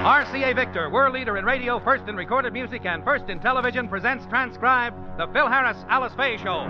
RCA 0.00 0.54
Victor, 0.54 0.88
world 0.88 1.12
leader 1.12 1.36
in 1.36 1.44
radio, 1.44 1.78
first 1.78 2.08
in 2.08 2.16
recorded 2.16 2.54
music, 2.54 2.86
and 2.86 3.04
first 3.04 3.28
in 3.28 3.38
television, 3.38 3.86
presents 3.86 4.24
transcribed 4.30 4.96
the 5.18 5.26
Phil 5.26 5.46
Harris 5.46 5.76
Alice 5.90 6.14
Faye 6.14 6.38
Show. 6.38 6.64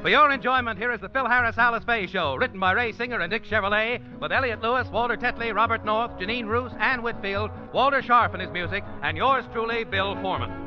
For 0.00 0.08
your 0.08 0.30
enjoyment, 0.30 0.78
here 0.78 0.90
is 0.90 1.02
the 1.02 1.10
Phil 1.10 1.28
Harris 1.28 1.58
Alice 1.58 1.84
Faye 1.84 2.06
Show, 2.06 2.36
written 2.36 2.58
by 2.58 2.72
Ray 2.72 2.92
Singer 2.92 3.20
and 3.20 3.30
Dick 3.30 3.44
Chevillat, 3.44 4.00
with 4.18 4.32
Elliot 4.32 4.62
Lewis, 4.62 4.88
Walter 4.88 5.18
Tetley, 5.18 5.54
Robert 5.54 5.84
North, 5.84 6.12
Jeanine 6.18 6.46
Roose, 6.46 6.72
Ann 6.80 7.02
Whitfield, 7.02 7.50
Walter 7.74 8.00
Scharf 8.00 8.32
in 8.32 8.40
his 8.40 8.50
music, 8.50 8.82
and 9.02 9.14
yours 9.18 9.44
truly, 9.52 9.84
Bill 9.84 10.14
Forman. 10.22 10.63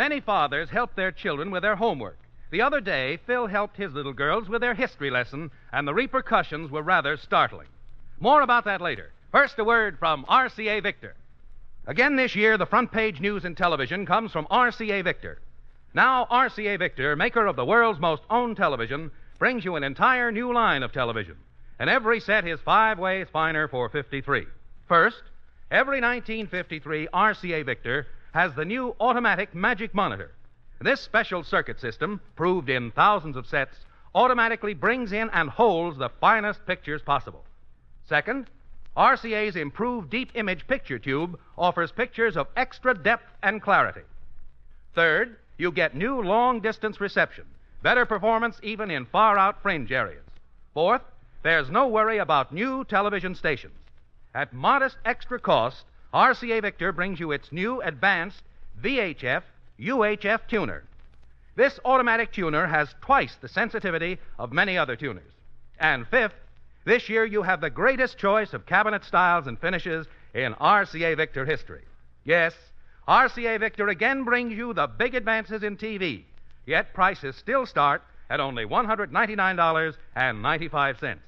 Many 0.00 0.20
fathers 0.20 0.70
help 0.70 0.94
their 0.94 1.12
children 1.12 1.50
with 1.50 1.60
their 1.60 1.76
homework. 1.76 2.16
The 2.50 2.62
other 2.62 2.80
day, 2.80 3.18
Phil 3.26 3.46
helped 3.46 3.76
his 3.76 3.92
little 3.92 4.14
girls 4.14 4.48
with 4.48 4.62
their 4.62 4.72
history 4.72 5.10
lesson, 5.10 5.50
and 5.74 5.86
the 5.86 5.92
repercussions 5.92 6.70
were 6.70 6.80
rather 6.80 7.18
startling. 7.18 7.66
More 8.18 8.40
about 8.40 8.64
that 8.64 8.80
later. 8.80 9.12
First, 9.30 9.58
a 9.58 9.64
word 9.64 9.98
from 9.98 10.24
RCA 10.24 10.82
Victor. 10.82 11.16
Again 11.86 12.16
this 12.16 12.34
year, 12.34 12.56
the 12.56 12.64
front 12.64 12.90
page 12.90 13.20
news 13.20 13.44
in 13.44 13.54
television 13.54 14.06
comes 14.06 14.32
from 14.32 14.46
RCA 14.46 15.04
Victor. 15.04 15.38
Now, 15.92 16.26
RCA 16.30 16.78
Victor, 16.78 17.14
maker 17.14 17.44
of 17.44 17.56
the 17.56 17.66
world's 17.66 18.00
most 18.00 18.22
owned 18.30 18.56
television, 18.56 19.10
brings 19.38 19.66
you 19.66 19.76
an 19.76 19.84
entire 19.84 20.32
new 20.32 20.50
line 20.50 20.82
of 20.82 20.94
television. 20.94 21.36
And 21.78 21.90
every 21.90 22.20
set 22.20 22.48
is 22.48 22.58
five 22.60 22.98
ways 22.98 23.26
finer 23.30 23.68
for 23.68 23.90
53. 23.90 24.46
First, 24.88 25.20
every 25.70 26.00
1953 26.00 27.08
RCA 27.12 27.66
Victor 27.66 28.06
has 28.32 28.54
the 28.54 28.64
new 28.64 28.94
automatic 29.00 29.54
magic 29.54 29.94
monitor. 29.94 30.32
This 30.80 31.00
special 31.00 31.44
circuit 31.44 31.80
system, 31.80 32.20
proved 32.36 32.70
in 32.70 32.90
thousands 32.90 33.36
of 33.36 33.46
sets, 33.46 33.76
automatically 34.14 34.74
brings 34.74 35.12
in 35.12 35.30
and 35.30 35.50
holds 35.50 35.98
the 35.98 36.08
finest 36.20 36.64
pictures 36.66 37.02
possible. 37.02 37.44
Second, 38.08 38.46
RCA's 38.96 39.56
improved 39.56 40.10
deep 40.10 40.30
image 40.34 40.66
picture 40.66 40.98
tube 40.98 41.38
offers 41.56 41.92
pictures 41.92 42.36
of 42.36 42.48
extra 42.56 42.94
depth 42.94 43.30
and 43.42 43.62
clarity. 43.62 44.02
Third, 44.94 45.36
you 45.58 45.70
get 45.70 45.94
new 45.94 46.20
long 46.20 46.60
distance 46.60 47.00
reception, 47.00 47.44
better 47.82 48.04
performance 48.04 48.58
even 48.62 48.90
in 48.90 49.06
far 49.06 49.38
out 49.38 49.62
fringe 49.62 49.92
areas. 49.92 50.24
Fourth, 50.74 51.02
there's 51.42 51.70
no 51.70 51.86
worry 51.86 52.18
about 52.18 52.52
new 52.52 52.84
television 52.84 53.34
stations. 53.34 53.74
At 54.34 54.52
modest 54.52 54.96
extra 55.04 55.38
cost, 55.38 55.84
RCA 56.12 56.62
Victor 56.62 56.92
brings 56.92 57.20
you 57.20 57.32
its 57.32 57.52
new 57.52 57.82
advanced 57.82 58.42
VHF 58.82 59.42
UHF 59.80 60.46
tuner. 60.48 60.84
This 61.56 61.80
automatic 61.84 62.32
tuner 62.32 62.66
has 62.66 62.94
twice 63.00 63.34
the 63.36 63.48
sensitivity 63.48 64.18
of 64.38 64.52
many 64.52 64.78
other 64.78 64.96
tuners. 64.96 65.32
And 65.78 66.08
fifth, 66.08 66.34
this 66.84 67.08
year 67.08 67.24
you 67.24 67.42
have 67.42 67.60
the 67.60 67.70
greatest 67.70 68.18
choice 68.18 68.52
of 68.52 68.66
cabinet 68.66 69.04
styles 69.04 69.46
and 69.46 69.56
finishes 69.58 70.06
in 70.34 70.54
RCA 70.54 71.16
Victor 71.16 71.44
history. 71.44 71.84
Yes, 72.24 72.54
RCA 73.08 73.60
Victor 73.60 73.88
again 73.88 74.24
brings 74.24 74.52
you 74.52 74.74
the 74.74 74.86
big 74.86 75.14
advances 75.14 75.62
in 75.62 75.76
TV, 75.76 76.22
yet 76.66 76.94
prices 76.94 77.36
still 77.36 77.66
start 77.66 78.02
at 78.28 78.40
only 78.40 78.64
$199.95. 78.64 81.18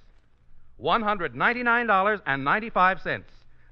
$199.95. 0.80 3.22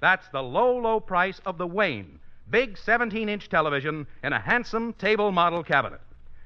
That's 0.01 0.27
the 0.29 0.43
low, 0.43 0.77
low 0.79 0.99
price 1.01 1.41
of 1.45 1.59
the 1.59 1.67
Wayne, 1.67 2.19
big 2.51 2.79
17 2.79 3.29
inch 3.29 3.49
television 3.49 4.07
in 4.25 4.33
a 4.33 4.41
handsome 4.41 4.95
table 4.95 5.31
model 5.31 5.63
cabinet. 5.63 6.01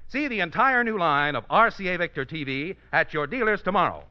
See 0.08 0.28
the 0.28 0.41
entire 0.41 0.84
new 0.84 0.98
line 0.98 1.34
of 1.34 1.48
RCA 1.48 1.98
Victor 1.98 2.25
TV 2.25 2.77
at 2.92 3.14
your 3.14 3.27
dealers 3.27 3.62
tomorrow. 3.62 4.04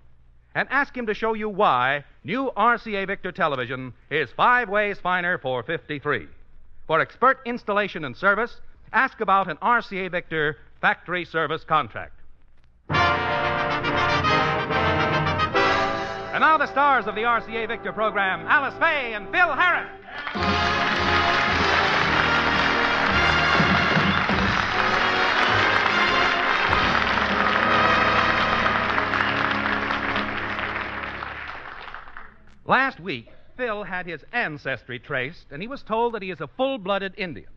And 0.56 0.68
ask 0.70 0.96
him 0.96 1.08
to 1.08 1.14
show 1.14 1.34
you 1.34 1.50
why 1.50 2.04
new 2.24 2.52
RCA 2.56 3.08
Victor 3.08 3.31
television 3.31 3.94
is 4.09 4.30
five 4.31 4.70
ways 4.70 5.00
finer 5.00 5.38
for 5.38 5.64
53. 5.64 6.28
For 6.88 7.00
expert 7.00 7.40
installation 7.46 8.06
and 8.06 8.16
service, 8.16 8.60
ask 8.92 9.20
about 9.22 9.50
an 9.50 9.58
RCA 9.58 10.12
Victor 10.12 10.58
factory 10.81 11.25
service 11.25 11.64
contract. 11.64 12.14
And 16.34 16.42
now 16.42 16.58
the 16.58 16.66
stars 16.66 17.06
of 17.06 17.14
the 17.14 17.22
RCA 17.22 17.68
Victor 17.68 17.94
program, 17.94 18.48
Alice 18.48 18.74
Faye 18.80 19.14
and 19.14 19.30
Phil 19.30 19.54
Harris. 19.54 19.88
Last 32.66 33.00
week, 33.00 33.30
Phil 33.56 33.84
had 33.84 34.08
his 34.08 34.26
ancestry 34.34 34.98
traced, 34.98 35.52
and 35.52 35.62
he 35.62 35.68
was 35.68 35.84
told 35.84 36.16
that 36.16 36.24
he 36.24 36.32
is 36.32 36.42
a 36.42 36.48
full 36.48 36.80
blooded 36.80 37.14
Indian. 37.16 37.52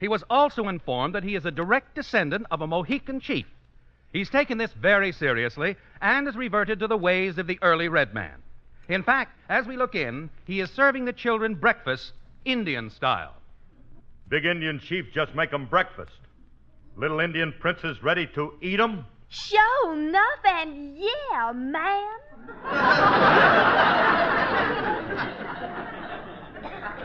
He 0.00 0.08
was 0.08 0.24
also 0.28 0.66
informed 0.66 1.14
that 1.14 1.22
he 1.22 1.36
is 1.36 1.46
a 1.46 1.52
direct 1.52 1.94
descendant 1.94 2.48
of 2.50 2.62
a 2.62 2.66
Mohican 2.66 3.20
chief. 3.20 3.46
He's 4.12 4.30
taken 4.30 4.58
this 4.58 4.72
very 4.72 5.12
seriously 5.12 5.76
and 6.00 6.26
has 6.26 6.36
reverted 6.36 6.80
to 6.80 6.86
the 6.86 6.96
ways 6.96 7.38
of 7.38 7.46
the 7.46 7.58
early 7.62 7.88
red 7.88 8.14
man. 8.14 8.42
In 8.88 9.02
fact, 9.02 9.32
as 9.48 9.66
we 9.66 9.76
look 9.76 9.94
in, 9.94 10.30
he 10.46 10.60
is 10.60 10.70
serving 10.70 11.04
the 11.04 11.12
children 11.12 11.54
breakfast 11.54 12.12
Indian 12.44 12.88
style. 12.90 13.34
Big 14.28 14.46
Indian 14.46 14.80
chief 14.80 15.12
just 15.12 15.34
make 15.34 15.52
'em 15.52 15.66
breakfast. 15.66 16.18
Little 16.96 17.20
Indian 17.20 17.52
princess 17.60 18.02
ready 18.02 18.26
to 18.28 18.54
eat 18.62 18.80
'em? 18.80 19.04
Sure 19.28 19.92
enough, 19.92 20.44
and 20.44 20.96
yeah, 20.96 21.52
man. 21.54 22.18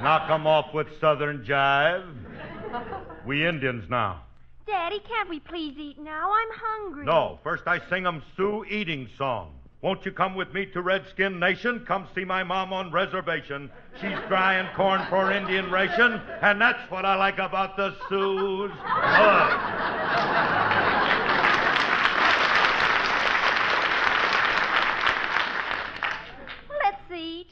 Knock 0.01 0.29
'em 0.29 0.47
off 0.47 0.73
with 0.73 0.87
southern 0.99 1.45
jive. 1.45 2.05
We 3.25 3.45
Indians 3.45 3.89
now. 3.89 4.23
Daddy, 4.73 5.01
can't 5.07 5.29
we 5.29 5.39
please 5.39 5.77
eat 5.77 5.99
now? 5.99 6.31
I'm 6.31 6.47
hungry. 6.51 7.05
No, 7.05 7.37
first 7.43 7.67
I 7.67 7.79
sing 7.91 8.07
'em 8.07 8.23
Sioux 8.35 8.65
eating 8.67 9.07
song. 9.19 9.53
Won't 9.81 10.03
you 10.03 10.11
come 10.11 10.33
with 10.33 10.51
me 10.51 10.65
to 10.65 10.81
Redskin 10.81 11.37
Nation? 11.39 11.85
Come 11.85 12.07
see 12.15 12.25
my 12.25 12.43
mom 12.43 12.73
on 12.73 12.91
reservation. 12.91 13.69
She's 14.01 14.17
drying 14.27 14.67
corn 14.75 15.05
for 15.11 15.31
Indian 15.31 15.69
ration, 15.69 16.19
and 16.41 16.59
that's 16.59 16.89
what 16.89 17.05
I 17.05 17.13
like 17.13 17.37
about 17.37 17.77
the 17.77 17.93
Sioux. 18.09 18.71
Let's 26.83 27.11
eat. 27.15 27.51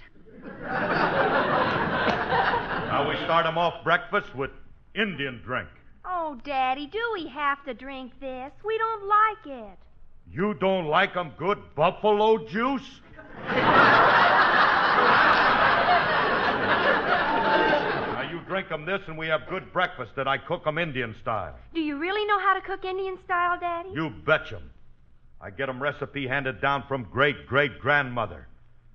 Now 2.87 3.07
we 3.07 3.15
start 3.25 3.45
'em 3.45 3.59
off 3.59 3.83
breakfast 3.83 4.33
with 4.33 4.49
Indian 4.95 5.39
drink. 5.45 5.69
Oh, 6.05 6.37
Daddy, 6.43 6.87
do 6.87 6.99
we 7.13 7.27
have 7.27 7.63
to 7.65 7.73
drink 7.73 8.19
this? 8.19 8.51
We 8.65 8.77
don't 8.77 9.07
like 9.07 9.45
it. 9.45 9.77
You 10.29 10.53
don't 10.55 10.85
like 10.85 11.15
'em 11.15 11.33
good 11.37 11.59
buffalo 11.75 12.37
juice? 12.47 13.01
now 18.13 18.21
you 18.31 18.39
drink 18.47 18.71
'em 18.71 18.85
this, 18.85 19.01
and 19.07 19.17
we 19.17 19.27
have 19.27 19.47
good 19.47 19.71
breakfast 19.73 20.15
that 20.15 20.27
I 20.27 20.37
cook 20.37 20.65
'em 20.65 20.77
Indian 20.77 21.13
style. 21.21 21.55
Do 21.73 21.81
you 21.81 21.97
really 21.97 22.25
know 22.25 22.39
how 22.39 22.53
to 22.53 22.61
cook 22.61 22.85
Indian 22.85 23.17
style, 23.25 23.59
Daddy? 23.59 23.89
You 23.89 24.09
betch 24.09 24.53
'em. 24.53 24.71
I 25.41 25.49
get 25.49 25.69
'em 25.69 25.81
recipe 25.81 26.27
handed 26.27 26.61
down 26.61 26.83
from 26.83 27.03
great 27.05 27.47
great 27.47 27.79
grandmother. 27.79 28.47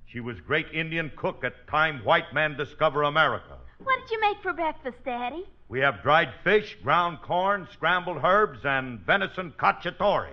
She 0.06 0.20
was 0.20 0.40
great 0.40 0.68
Indian 0.72 1.10
cook 1.16 1.44
at 1.44 1.66
time 1.66 2.02
white 2.04 2.32
man 2.32 2.56
discover 2.56 3.02
America. 3.02 3.58
What 3.78 4.00
did 4.00 4.10
you 4.10 4.20
make 4.20 4.40
for 4.42 4.52
breakfast, 4.52 5.04
Daddy? 5.04 5.46
We 5.68 5.80
have 5.80 6.00
dried 6.02 6.28
fish, 6.44 6.76
ground 6.82 7.18
corn, 7.22 7.66
scrambled 7.72 8.18
herbs, 8.22 8.60
and 8.64 9.00
venison 9.00 9.52
cacciatore. 9.58 10.28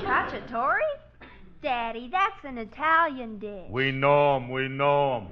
Cacciatore? 0.00 0.78
Daddy, 1.62 2.08
that's 2.10 2.44
an 2.44 2.56
Italian 2.58 3.38
dish. 3.38 3.68
We 3.70 3.92
know 3.92 4.36
'em, 4.36 4.48
we 4.48 4.68
know 4.68 5.16
'em. 5.16 5.28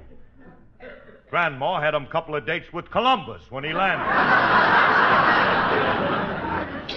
Grandma 1.29 1.79
had 1.81 1.95
'em 1.95 2.03
a 2.03 2.07
couple 2.07 2.35
of 2.35 2.45
dates 2.45 2.71
with 2.71 2.91
Columbus 2.91 3.49
when 3.49 3.63
he 3.63 3.73
landed. 3.73 4.05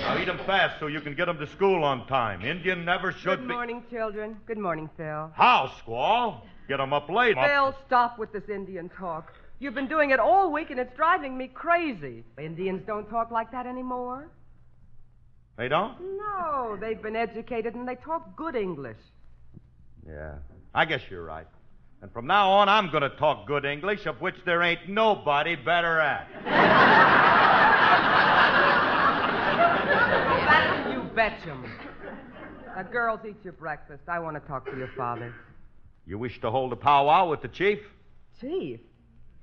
now 0.01 0.19
eat 0.21 0.29
'em 0.29 0.39
fast 0.39 0.79
so 0.79 0.89
you 0.89 1.01
can 1.01 1.15
get 1.15 1.29
'em 1.29 1.39
to 1.39 1.47
school 1.47 1.83
on 1.85 2.07
time. 2.07 2.43
Indian 2.43 2.85
never 2.85 3.13
should 3.13 3.39
Good 3.39 3.49
be. 3.49 3.55
morning, 3.55 3.83
children. 3.91 4.37
Good 4.47 4.59
morning, 4.59 4.91
Phil. 4.97 5.33
How, 5.35 5.69
Squall? 5.79 6.47
Get 6.69 6.81
'em 6.81 6.93
up 6.93 7.09
late. 7.09 7.37
Phil, 7.37 7.75
stop 7.87 8.19
with 8.19 8.33
this 8.33 8.49
Indian 8.49 8.89
talk. 8.91 9.33
You've 9.59 9.75
been 9.75 9.89
doing 9.89 10.11
it 10.11 10.21
all 10.21 10.53
week, 10.53 10.71
and 10.71 10.79
it's 10.79 10.95
driving 10.97 11.37
me 11.39 11.49
crazy. 11.49 12.25
Indians 12.39 12.83
don't 12.87 13.09
talk 13.09 13.31
like 13.31 13.53
that 13.53 13.67
anymore. 13.67 14.29
They 15.57 15.69
don't? 15.69 15.95
No, 16.01 16.77
they've 16.81 17.01
been 17.01 17.15
educated 17.15 17.75
and 17.75 17.87
they 17.87 17.95
talk 17.95 18.37
good 18.37 18.57
English. 18.57 18.99
Yeah. 20.07 20.35
I 20.75 20.85
guess 20.85 21.01
you're 21.09 21.25
right. 21.25 21.47
And 22.03 22.13
from 22.13 22.27
now 22.27 22.51
on, 22.51 22.69
I'm 22.69 22.91
going 22.91 23.03
to 23.03 23.17
talk 23.17 23.47
good 23.47 23.65
English, 23.65 24.05
of 24.07 24.21
which 24.21 24.35
there 24.45 24.63
ain't 24.63 24.89
nobody 24.89 25.57
better 25.57 26.01
at. 26.01 26.29
You 30.91 31.01
betch'em. 31.15 31.65
Uh, 32.77 32.83
girls, 32.83 33.21
eat 33.27 33.37
your 33.45 33.53
breakfast. 33.53 34.03
I 34.09 34.19
want 34.19 34.35
to 34.35 34.41
talk 34.49 34.65
to 34.71 34.77
your 34.77 34.91
father. 34.97 35.33
You 36.07 36.19
wish 36.19 36.41
to 36.41 36.51
hold 36.51 36.73
a 36.73 36.77
powwow 36.77 37.31
with 37.31 37.41
the 37.41 37.49
chief? 37.49 37.79
Chief, 38.41 38.81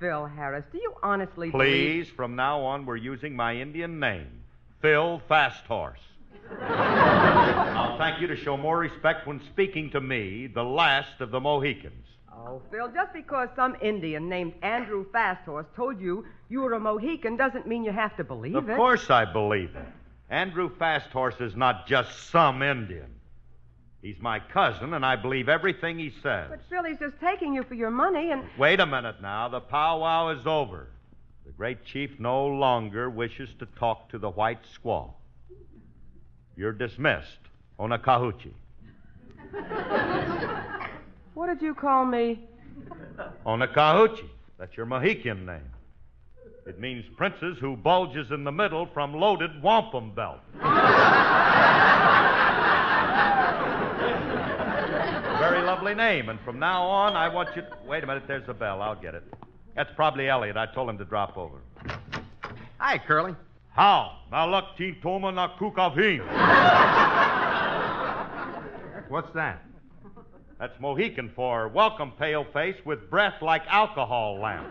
Phil 0.01 0.25
Harris, 0.25 0.65
do 0.71 0.79
you 0.79 0.95
honestly 1.03 1.51
believe... 1.51 1.67
Please, 1.67 2.09
from 2.15 2.35
now 2.35 2.59
on, 2.61 2.87
we're 2.87 2.95
using 2.95 3.35
my 3.35 3.55
Indian 3.55 3.99
name, 3.99 4.41
Phil 4.81 5.21
Fast 5.29 5.63
Horse. 5.65 5.99
I'll 6.59 7.99
thank 7.99 8.19
you 8.19 8.25
to 8.25 8.35
show 8.35 8.57
more 8.57 8.79
respect 8.79 9.27
when 9.27 9.39
speaking 9.51 9.91
to 9.91 10.01
me, 10.01 10.47
the 10.47 10.63
last 10.63 11.21
of 11.21 11.29
the 11.29 11.39
Mohicans. 11.39 12.07
Oh, 12.35 12.63
Phil, 12.71 12.89
just 12.91 13.13
because 13.13 13.49
some 13.55 13.75
Indian 13.79 14.27
named 14.27 14.53
Andrew 14.63 15.05
Fasthorse 15.11 15.67
told 15.75 16.01
you 16.01 16.25
you 16.49 16.61
were 16.61 16.73
a 16.73 16.79
Mohican 16.79 17.37
doesn't 17.37 17.67
mean 17.67 17.83
you 17.83 17.91
have 17.91 18.17
to 18.17 18.23
believe 18.23 18.55
Of 18.55 18.69
it. 18.69 18.71
Of 18.71 18.77
course 18.77 19.11
I 19.11 19.31
believe 19.31 19.75
it. 19.75 19.85
Andrew 20.31 20.71
Fasthorse 20.79 21.39
is 21.39 21.55
not 21.55 21.85
just 21.85 22.31
some 22.31 22.63
Indian. 22.63 23.13
He's 24.01 24.19
my 24.19 24.39
cousin, 24.39 24.93
and 24.93 25.05
I 25.05 25.15
believe 25.15 25.47
everything 25.47 25.99
he 25.99 26.11
says. 26.23 26.47
But 26.49 26.61
Phil, 26.69 26.83
he's 26.85 26.97
just 26.97 27.19
taking 27.19 27.53
you 27.53 27.63
for 27.63 27.75
your 27.75 27.91
money 27.91 28.31
and. 28.31 28.43
Wait 28.57 28.79
a 28.79 28.85
minute 28.85 29.21
now. 29.21 29.47
The 29.47 29.61
powwow 29.61 30.29
is 30.29 30.47
over. 30.47 30.87
The 31.45 31.51
great 31.51 31.85
chief 31.85 32.19
no 32.19 32.47
longer 32.47 33.09
wishes 33.09 33.49
to 33.59 33.67
talk 33.77 34.09
to 34.09 34.17
the 34.17 34.29
white 34.29 34.61
squaw. 34.75 35.11
You're 36.55 36.73
dismissed. 36.73 37.39
Onakahuchi. 37.79 38.51
What 41.33 41.47
did 41.47 41.61
you 41.61 41.73
call 41.73 42.05
me? 42.05 42.39
Onakahuchi. 43.45 44.27
That's 44.57 44.75
your 44.75 44.85
Mohican 44.85 45.45
name. 45.45 45.69
It 46.67 46.79
means 46.79 47.05
princess 47.17 47.57
who 47.59 47.75
bulges 47.75 48.31
in 48.31 48.43
the 48.43 48.51
middle 48.51 48.85
from 48.93 49.13
loaded 49.13 49.63
wampum 49.63 50.13
belt. 50.13 50.41
Name, 55.93 56.29
and 56.29 56.39
from 56.41 56.59
now 56.59 56.83
on, 56.83 57.15
I 57.15 57.27
want 57.27 57.55
you. 57.55 57.61
To... 57.63 57.67
Wait 57.85 58.03
a 58.03 58.07
minute, 58.07 58.23
there's 58.27 58.45
the 58.47 58.53
bell. 58.53 58.81
I'll 58.81 58.95
get 58.95 59.15
it. 59.15 59.23
That's 59.75 59.89
probably 59.95 60.27
Elliot. 60.29 60.57
I 60.57 60.65
told 60.65 60.89
him 60.89 60.97
to 60.97 61.05
drop 61.05 61.37
over. 61.37 61.57
Hi, 62.77 62.97
Curly. 62.97 63.35
How? 63.73 64.17
Nalak 64.31 65.01
toma 65.01 65.31
na 65.31 65.57
kukavim. 65.57 66.25
What's 69.09 69.33
that? 69.33 69.63
That's 70.59 70.79
Mohican 70.79 71.31
for 71.35 71.67
welcome, 71.69 72.11
pale 72.19 72.45
face, 72.53 72.75
with 72.85 73.09
breath 73.09 73.41
like 73.41 73.63
alcohol 73.67 74.39
lamp. 74.39 74.67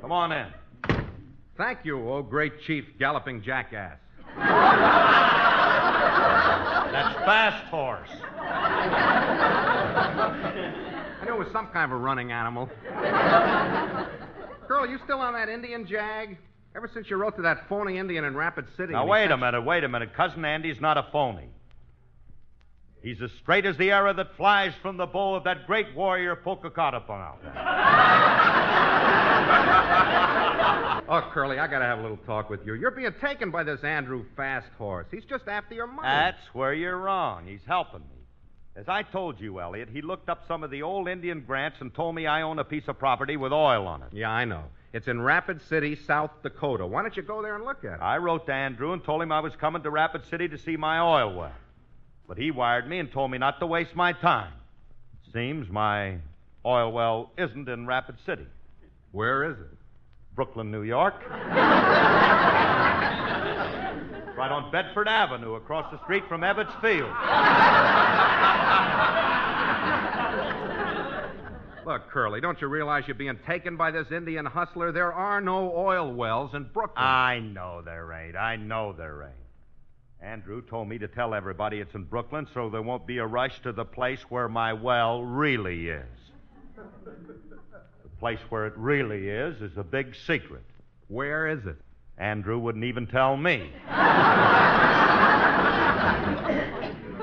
Come 0.00 0.12
on 0.12 0.32
in. 0.32 0.46
Thank 1.58 1.80
you, 1.84 2.08
oh 2.08 2.22
great 2.22 2.52
chief 2.66 2.84
galloping 2.98 3.42
jackass. 3.42 3.98
That's 6.92 7.14
Fast 7.24 7.64
Horse. 7.68 8.10
I 11.20 11.24
knew 11.24 11.32
it 11.32 11.38
was 11.38 11.48
some 11.52 11.68
kind 11.68 11.90
of 11.90 11.92
a 11.92 11.96
running 12.00 12.32
animal. 12.32 12.68
Girl, 14.68 14.86
you 14.86 14.98
still 15.04 15.20
on 15.20 15.32
that 15.32 15.48
Indian 15.48 15.86
jag? 15.86 16.36
Ever 16.76 16.90
since 16.92 17.08
you 17.10 17.16
wrote 17.16 17.36
to 17.36 17.42
that 17.42 17.68
phony 17.68 17.98
Indian 17.98 18.24
in 18.24 18.34
Rapid 18.34 18.66
City. 18.76 18.92
Now, 18.92 19.06
wait 19.06 19.30
a 19.30 19.36
minute, 19.36 19.62
wait 19.62 19.84
a 19.84 19.88
minute. 19.88 20.14
Cousin 20.14 20.44
Andy's 20.44 20.80
not 20.80 20.98
a 20.98 21.06
phony. 21.12 21.48
He's 23.02 23.20
as 23.20 23.30
straight 23.42 23.66
as 23.66 23.76
the 23.78 23.90
arrow 23.90 24.14
that 24.14 24.36
flies 24.36 24.72
from 24.80 24.96
the 24.96 25.06
bow 25.06 25.34
of 25.34 25.44
that 25.44 25.66
great 25.66 25.94
warrior 25.94 26.36
Pocahontas. 26.36 27.42
Oh, 31.08 31.30
Curly, 31.32 31.58
I 31.58 31.66
gotta 31.66 31.84
have 31.84 31.98
a 31.98 32.02
little 32.02 32.16
talk 32.18 32.48
with 32.48 32.64
you. 32.64 32.74
You're 32.74 32.90
being 32.90 33.12
taken 33.20 33.50
by 33.50 33.64
this 33.64 33.82
Andrew 33.82 34.24
Fast 34.36 34.68
Horse. 34.78 35.06
He's 35.10 35.24
just 35.24 35.48
after 35.48 35.74
your 35.74 35.86
money. 35.86 36.08
That's 36.08 36.54
where 36.54 36.72
you're 36.72 36.96
wrong. 36.96 37.46
He's 37.46 37.64
helping 37.66 38.00
me. 38.00 38.06
As 38.74 38.88
I 38.88 39.02
told 39.02 39.38
you, 39.38 39.60
Elliot, 39.60 39.88
he 39.92 40.00
looked 40.00 40.30
up 40.30 40.46
some 40.48 40.62
of 40.64 40.70
the 40.70 40.82
old 40.82 41.08
Indian 41.08 41.42
grants 41.46 41.78
and 41.80 41.92
told 41.92 42.14
me 42.14 42.26
I 42.26 42.42
own 42.42 42.58
a 42.58 42.64
piece 42.64 42.88
of 42.88 42.98
property 42.98 43.36
with 43.36 43.52
oil 43.52 43.86
on 43.86 44.02
it. 44.02 44.08
Yeah, 44.12 44.30
I 44.30 44.44
know. 44.46 44.64
It's 44.94 45.08
in 45.08 45.20
Rapid 45.20 45.60
City, 45.68 45.96
South 45.96 46.30
Dakota. 46.42 46.86
Why 46.86 47.02
don't 47.02 47.16
you 47.16 47.22
go 47.22 47.42
there 47.42 47.56
and 47.56 47.64
look 47.64 47.84
at 47.84 47.94
it? 47.94 48.02
I 48.02 48.16
wrote 48.18 48.46
to 48.46 48.52
Andrew 48.54 48.92
and 48.92 49.04
told 49.04 49.20
him 49.22 49.32
I 49.32 49.40
was 49.40 49.54
coming 49.56 49.82
to 49.82 49.90
Rapid 49.90 50.26
City 50.30 50.48
to 50.48 50.58
see 50.58 50.76
my 50.76 51.00
oil 51.00 51.34
well. 51.34 51.52
But 52.28 52.38
he 52.38 52.50
wired 52.50 52.88
me 52.88 52.98
and 52.98 53.10
told 53.12 53.30
me 53.30 53.38
not 53.38 53.58
to 53.60 53.66
waste 53.66 53.94
my 53.94 54.12
time. 54.12 54.52
Seems 55.32 55.68
my 55.68 56.18
oil 56.64 56.92
well 56.92 57.30
isn't 57.36 57.68
in 57.68 57.86
Rapid 57.86 58.16
City. 58.24 58.46
Where 59.10 59.50
is 59.50 59.58
it? 59.58 59.78
Brooklyn, 60.34 60.70
New 60.70 60.82
York. 60.82 61.14
right 64.36 64.50
on 64.50 64.72
Bedford 64.72 65.08
Avenue, 65.08 65.54
across 65.54 65.90
the 65.92 66.02
street 66.04 66.24
from 66.28 66.40
Ebbets 66.40 66.80
Field. 66.80 67.10
Look, 71.86 72.08
Curly, 72.10 72.40
don't 72.40 72.60
you 72.60 72.68
realize 72.68 73.04
you're 73.06 73.14
being 73.14 73.38
taken 73.46 73.76
by 73.76 73.90
this 73.90 74.10
Indian 74.10 74.46
hustler? 74.46 74.92
There 74.92 75.12
are 75.12 75.40
no 75.40 75.72
oil 75.76 76.12
wells 76.12 76.54
in 76.54 76.64
Brooklyn. 76.64 77.04
I 77.04 77.40
know 77.40 77.82
there 77.84 78.12
ain't. 78.12 78.36
I 78.36 78.56
know 78.56 78.92
there 78.92 79.22
ain't. 79.22 80.22
Andrew 80.22 80.62
told 80.62 80.88
me 80.88 80.98
to 80.98 81.08
tell 81.08 81.34
everybody 81.34 81.80
it's 81.80 81.94
in 81.94 82.04
Brooklyn 82.04 82.46
so 82.54 82.70
there 82.70 82.82
won't 82.82 83.06
be 83.06 83.18
a 83.18 83.26
rush 83.26 83.60
to 83.62 83.72
the 83.72 83.84
place 83.84 84.20
where 84.28 84.48
my 84.48 84.72
well 84.72 85.22
really 85.22 85.88
is. 85.88 86.06
The 88.22 88.28
place 88.28 88.50
where 88.50 88.66
it 88.66 88.74
really 88.76 89.28
is 89.28 89.60
is 89.60 89.76
a 89.76 89.82
big 89.82 90.14
secret. 90.14 90.62
Where 91.08 91.48
is 91.48 91.66
it? 91.66 91.74
Andrew 92.18 92.56
wouldn't 92.56 92.84
even 92.84 93.08
tell 93.08 93.36
me. 93.36 93.58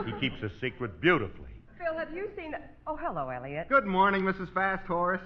he 0.05 0.11
keeps 0.19 0.43
a 0.43 0.51
secret 0.59 0.99
beautifully. 0.99 1.47
Phil, 1.77 1.97
have 1.97 2.13
you 2.13 2.29
seen. 2.35 2.53
Oh, 2.85 2.97
hello, 2.97 3.29
Elliot. 3.29 3.69
Good 3.69 3.85
morning, 3.85 4.23
Mrs. 4.23 4.53
Fast 4.53 4.85
Horse. 4.87 5.21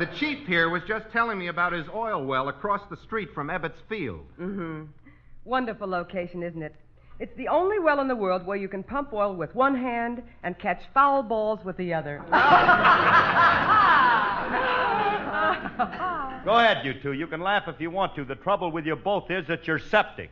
the 0.00 0.06
chief 0.16 0.44
here 0.48 0.70
was 0.70 0.82
just 0.88 1.08
telling 1.12 1.38
me 1.38 1.46
about 1.46 1.72
his 1.72 1.86
oil 1.94 2.24
well 2.24 2.48
across 2.48 2.80
the 2.90 2.96
street 2.96 3.32
from 3.32 3.46
Ebbets 3.46 3.78
Field. 3.88 4.26
Mm-hmm. 4.40 4.86
Wonderful 5.44 5.86
location, 5.86 6.42
isn't 6.42 6.64
it? 6.64 6.74
It's 7.20 7.36
the 7.36 7.48
only 7.48 7.78
well 7.78 8.00
in 8.00 8.08
the 8.08 8.16
world 8.16 8.46
where 8.46 8.56
you 8.56 8.66
can 8.66 8.82
pump 8.82 9.12
oil 9.12 9.34
with 9.36 9.54
one 9.54 9.74
hand 9.76 10.22
and 10.42 10.58
catch 10.58 10.82
foul 10.94 11.22
balls 11.22 11.62
with 11.64 11.76
the 11.76 11.92
other. 11.92 12.22
Go 16.44 16.52
ahead, 16.56 16.84
you 16.84 16.94
two. 17.02 17.12
You 17.12 17.26
can 17.26 17.40
laugh 17.42 17.68
if 17.68 17.78
you 17.78 17.90
want 17.90 18.14
to. 18.16 18.24
The 18.24 18.36
trouble 18.36 18.72
with 18.72 18.86
you 18.86 18.96
both 18.96 19.30
is 19.30 19.46
that 19.48 19.66
you're 19.66 19.78
septics. 19.78 20.28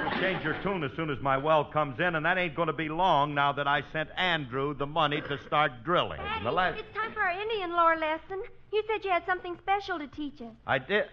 You'll 0.00 0.20
change 0.20 0.42
your 0.44 0.54
tune 0.62 0.82
as 0.84 0.90
soon 0.96 1.10
as 1.10 1.18
my 1.20 1.36
well 1.36 1.64
comes 1.64 2.00
in, 2.00 2.14
and 2.14 2.24
that 2.24 2.38
ain't 2.38 2.54
going 2.54 2.68
to 2.68 2.72
be 2.72 2.88
long 2.88 3.34
now 3.34 3.52
that 3.52 3.66
I 3.68 3.82
sent 3.92 4.08
Andrew 4.16 4.74
the 4.74 4.86
money 4.86 5.20
to 5.22 5.38
start 5.46 5.84
drilling. 5.84 6.18
Daddy, 6.18 6.30
And 6.38 6.46
the 6.46 6.52
last- 6.52 6.78
it's 6.78 6.94
time 6.96 7.12
for 7.12 7.20
our 7.20 7.30
Indian 7.40 7.72
lore 7.72 7.96
lesson. 7.96 8.42
You 8.72 8.82
said 8.86 9.04
you 9.04 9.10
had 9.10 9.24
something 9.26 9.56
special 9.58 9.98
to 9.98 10.06
teach 10.06 10.40
us. 10.40 10.54
I 10.66 10.78
did. 10.78 11.06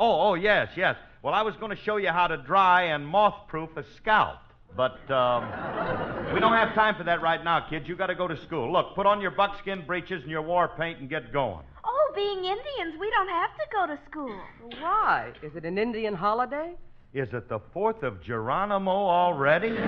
Oh, 0.00 0.30
oh, 0.30 0.34
yes, 0.34 0.70
yes. 0.76 0.96
Well, 1.22 1.34
I 1.34 1.42
was 1.42 1.54
going 1.56 1.76
to 1.76 1.82
show 1.82 1.98
you 1.98 2.08
how 2.08 2.26
to 2.26 2.38
dry 2.38 2.84
and 2.84 3.06
moth-proof 3.06 3.76
a 3.76 3.84
scalp, 3.98 4.38
but 4.74 4.98
um, 5.10 5.44
we 6.32 6.40
don't 6.40 6.54
have 6.54 6.74
time 6.74 6.94
for 6.94 7.04
that 7.04 7.20
right 7.20 7.44
now, 7.44 7.68
kids. 7.68 7.86
You 7.86 7.96
got 7.96 8.06
to 8.06 8.14
go 8.14 8.26
to 8.26 8.40
school. 8.44 8.72
Look, 8.72 8.94
put 8.94 9.04
on 9.04 9.20
your 9.20 9.30
buckskin 9.30 9.84
breeches 9.86 10.22
and 10.22 10.30
your 10.30 10.40
war 10.40 10.70
paint 10.78 11.00
and 11.00 11.10
get 11.10 11.34
going. 11.34 11.66
Oh, 11.84 12.12
being 12.14 12.38
Indians, 12.38 12.98
we 12.98 13.10
don't 13.10 13.28
have 13.28 13.50
to 13.56 13.66
go 13.70 13.86
to 13.88 13.98
school. 14.10 14.40
Why? 14.80 15.34
Is 15.42 15.54
it 15.54 15.66
an 15.66 15.76
Indian 15.76 16.14
holiday? 16.14 16.72
Is 17.12 17.28
it 17.34 17.50
the 17.50 17.58
Fourth 17.74 18.02
of 18.02 18.22
Geronimo 18.22 18.90
already? 18.90 19.68
It's 19.68 19.78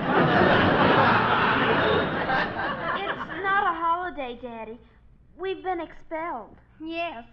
not 3.41 3.65
a 3.65 3.73
holiday, 3.73 4.37
Daddy. 4.39 4.77
We've 5.39 5.63
been 5.63 5.79
expelled. 5.79 6.55
Yes. 6.79 7.23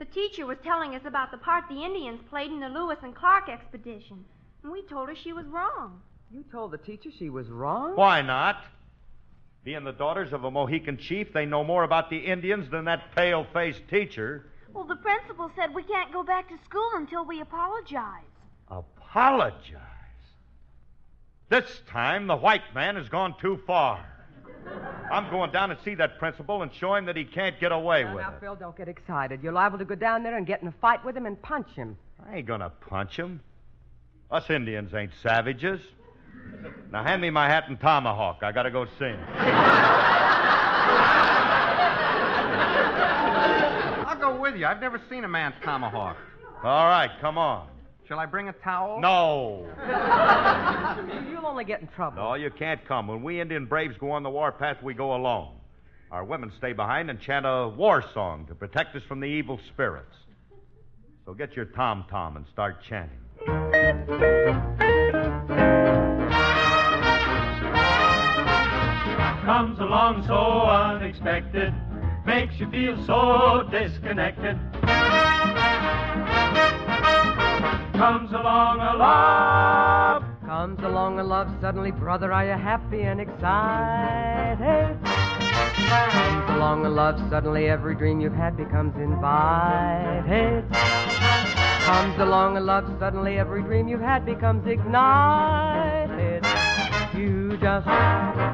The 0.00 0.06
teacher 0.06 0.46
was 0.46 0.56
telling 0.64 0.94
us 0.94 1.02
about 1.04 1.30
the 1.30 1.36
part 1.36 1.64
the 1.68 1.84
Indians 1.84 2.22
played 2.30 2.50
in 2.50 2.58
the 2.58 2.70
Lewis 2.70 2.96
and 3.02 3.14
Clark 3.14 3.50
expedition. 3.50 4.24
And 4.62 4.72
we 4.72 4.80
told 4.86 5.10
her 5.10 5.14
she 5.14 5.34
was 5.34 5.44
wrong. 5.44 6.00
You 6.30 6.42
told 6.50 6.70
the 6.70 6.78
teacher 6.78 7.10
she 7.18 7.28
was 7.28 7.48
wrong? 7.48 7.96
Why 7.96 8.22
not? 8.22 8.64
Being 9.62 9.84
the 9.84 9.92
daughters 9.92 10.32
of 10.32 10.44
a 10.44 10.50
Mohican 10.50 10.96
chief, 10.96 11.34
they 11.34 11.44
know 11.44 11.62
more 11.62 11.84
about 11.84 12.08
the 12.08 12.16
Indians 12.16 12.70
than 12.70 12.86
that 12.86 13.14
pale-faced 13.14 13.82
teacher. 13.90 14.46
Well, 14.72 14.84
the 14.84 14.96
principal 14.96 15.50
said 15.54 15.74
we 15.74 15.82
can't 15.82 16.14
go 16.14 16.22
back 16.22 16.48
to 16.48 16.56
school 16.64 16.90
until 16.94 17.26
we 17.26 17.42
apologize. 17.42 18.24
Apologize. 18.68 19.82
This 21.50 21.82
time, 21.90 22.26
the 22.26 22.36
white 22.36 22.74
man 22.74 22.96
has 22.96 23.10
gone 23.10 23.34
too 23.38 23.60
far. 23.66 24.09
I'm 25.10 25.28
going 25.30 25.50
down 25.50 25.70
and 25.70 25.80
see 25.84 25.94
that 25.96 26.18
principal 26.18 26.62
and 26.62 26.72
show 26.72 26.94
him 26.94 27.06
that 27.06 27.16
he 27.16 27.24
can't 27.24 27.58
get 27.58 27.72
away 27.72 28.04
Now, 28.04 28.14
with 28.14 28.22
now, 28.22 28.28
it. 28.28 28.32
Now, 28.32 28.38
Phil, 28.40 28.54
don't 28.56 28.76
get 28.76 28.88
excited. 28.88 29.42
You're 29.42 29.52
liable 29.52 29.78
to 29.78 29.84
go 29.84 29.94
down 29.94 30.22
there 30.22 30.36
and 30.36 30.46
get 30.46 30.62
in 30.62 30.68
a 30.68 30.74
fight 30.80 31.04
with 31.04 31.16
him 31.16 31.26
and 31.26 31.40
punch 31.42 31.68
him. 31.74 31.96
I 32.28 32.36
ain't 32.36 32.46
gonna 32.46 32.70
punch 32.70 33.16
him. 33.16 33.40
Us 34.30 34.48
Indians 34.50 34.94
ain't 34.94 35.12
savages. 35.22 35.80
Now 36.92 37.02
hand 37.02 37.20
me 37.22 37.30
my 37.30 37.48
hat 37.48 37.64
and 37.68 37.80
tomahawk. 37.80 38.42
I 38.42 38.52
gotta 38.52 38.70
go 38.70 38.86
sing. 38.98 39.16
I'll 44.06 44.18
go 44.18 44.40
with 44.40 44.56
you. 44.56 44.66
I've 44.66 44.80
never 44.80 45.00
seen 45.10 45.24
a 45.24 45.28
man's 45.28 45.54
tomahawk. 45.64 46.16
All 46.62 46.86
right, 46.86 47.10
come 47.20 47.38
on. 47.38 47.66
Shall 48.10 48.18
I 48.18 48.26
bring 48.26 48.48
a 48.48 48.52
towel? 48.52 49.00
No. 49.00 49.68
You'll 51.30 51.46
only 51.46 51.64
get 51.64 51.80
in 51.80 51.86
trouble. 51.86 52.16
No, 52.16 52.34
you 52.34 52.50
can't 52.50 52.84
come. 52.84 53.06
When 53.06 53.22
we 53.22 53.40
Indian 53.40 53.66
braves 53.66 53.96
go 54.00 54.10
on 54.10 54.24
the 54.24 54.30
warpath, 54.30 54.82
we 54.82 54.94
go 54.94 55.14
alone. 55.14 55.52
Our 56.10 56.24
women 56.24 56.50
stay 56.58 56.72
behind 56.72 57.08
and 57.08 57.20
chant 57.20 57.46
a 57.46 57.68
war 57.68 58.02
song 58.12 58.46
to 58.46 58.54
protect 58.56 58.96
us 58.96 59.04
from 59.06 59.20
the 59.20 59.26
evil 59.26 59.60
spirits. 59.72 60.16
So 61.24 61.34
get 61.34 61.54
your 61.54 61.66
tom 61.66 62.04
tom 62.10 62.36
and 62.36 62.44
start 62.52 62.82
chanting. 62.82 63.16
comes 69.44 69.78
along 69.78 70.24
so 70.26 70.34
unexpected, 70.34 71.72
makes 72.26 72.58
you 72.58 72.68
feel 72.70 73.06
so 73.06 73.68
disconnected. 73.70 74.58
Comes 78.00 78.32
along 78.32 78.80
a 78.80 78.96
love, 78.96 80.24
Comes 80.46 80.80
along 80.82 81.18
a 81.18 81.22
love 81.22 81.48
suddenly, 81.60 81.90
brother, 81.90 82.32
are 82.32 82.46
you 82.46 82.52
happy 82.52 83.02
and 83.02 83.20
excited? 83.20 84.96
Comes 85.04 86.50
along 86.56 86.86
a 86.86 86.88
love 86.88 87.20
suddenly, 87.28 87.68
every 87.68 87.94
dream 87.94 88.18
you've 88.18 88.32
had 88.32 88.56
becomes 88.56 88.94
invited. 88.96 90.64
Comes 90.72 92.18
along 92.18 92.56
a 92.56 92.60
love 92.60 92.90
suddenly, 92.98 93.36
every 93.36 93.62
dream 93.64 93.86
you've 93.86 94.00
had 94.00 94.24
becomes 94.24 94.66
ignited. 94.66 96.42
You 97.14 97.58
just 97.60 97.86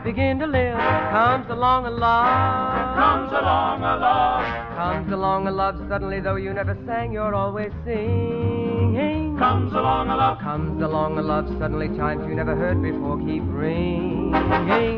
begin 0.02 0.40
to 0.40 0.48
live. 0.48 0.76
Comes 0.76 1.48
along 1.50 1.86
a 1.86 1.90
love. 1.90 2.96
comes 2.96 3.30
along 3.30 3.84
a 3.84 3.96
love, 3.96 4.76
Comes 4.76 5.12
along 5.12 5.46
a 5.46 5.52
love 5.52 5.76
suddenly, 5.88 6.18
though 6.18 6.34
you 6.34 6.52
never 6.52 6.76
sang, 6.84 7.12
you're 7.12 7.36
always 7.36 7.70
singing. 7.84 9.25
Comes 9.38 9.72
along 9.72 10.08
a 10.08 10.16
love, 10.16 10.38
Comes 10.40 10.82
along 10.82 11.18
a 11.18 11.22
love 11.22 11.46
suddenly, 11.58 11.88
chimes 11.96 12.26
you 12.28 12.34
never 12.34 12.56
heard 12.56 12.82
before 12.82 13.18
keep 13.18 13.42
ringing. 13.46 14.32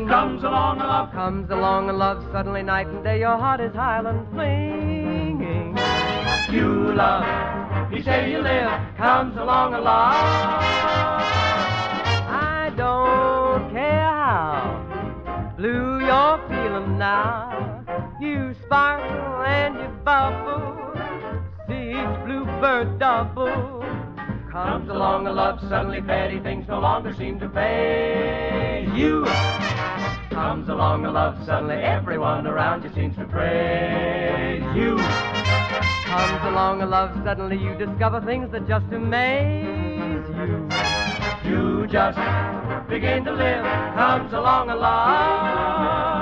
comes 0.07 0.43
along 0.43 0.79
a 0.81 0.87
love, 0.87 1.11
Comes 1.11 1.49
along 1.49 1.89
a 1.89 1.93
love 1.93 2.25
suddenly, 2.31 2.63
night 2.63 2.87
and 2.87 3.03
day, 3.03 3.19
your 3.19 3.37
heart 3.37 3.59
is 3.59 3.73
Highland 3.73 4.27
flinging. 4.33 5.77
You 6.51 6.93
love, 6.93 7.91
you 7.91 8.01
say 8.03 8.31
you 8.31 8.39
live, 8.39 8.71
comes 8.97 9.35
along 9.37 9.73
a 9.73 9.81
love. 9.81 10.15
I 12.31 12.71
don't 12.75 13.71
care 13.71 14.01
how 14.01 15.53
blue 15.57 15.99
you're 15.99 16.39
feeling 16.47 16.97
now. 16.97 17.83
You 18.21 18.55
sparkle 18.65 19.43
and 19.43 19.75
you 19.75 19.89
bubble, 20.03 20.93
see 21.67 21.91
each 21.91 22.25
bluebird 22.25 22.99
double. 22.99 23.79
Comes 24.51 24.89
along 24.89 25.27
a 25.27 25.31
love 25.31 25.59
suddenly, 25.69 26.01
petty 26.01 26.39
things 26.39 26.67
no 26.67 26.79
longer 26.79 27.13
seem 27.13 27.39
to 27.39 27.47
phase 27.49 28.89
you. 28.95 29.23
Comes 30.31 30.67
along 30.69 31.05
a 31.05 31.11
love 31.11 31.37
suddenly, 31.45 31.75
everyone 31.75 32.47
around 32.47 32.83
you 32.83 32.91
seems 32.95 33.15
to 33.17 33.25
praise 33.25 34.63
you. 34.75 34.97
Comes 34.97 36.45
along 36.45 36.81
a 36.81 36.87
love 36.87 37.11
suddenly, 37.23 37.57
you 37.57 37.75
discover 37.77 38.21
things 38.21 38.51
that 38.51 38.67
just 38.67 38.85
amaze 38.91 40.25
you. 40.29 40.67
You 41.45 41.85
just 41.87 42.17
begin 42.89 43.23
to 43.25 43.31
live. 43.31 43.63
Comes 43.93 44.33
along 44.33 44.71
a 44.71 44.75
love. 44.75 46.18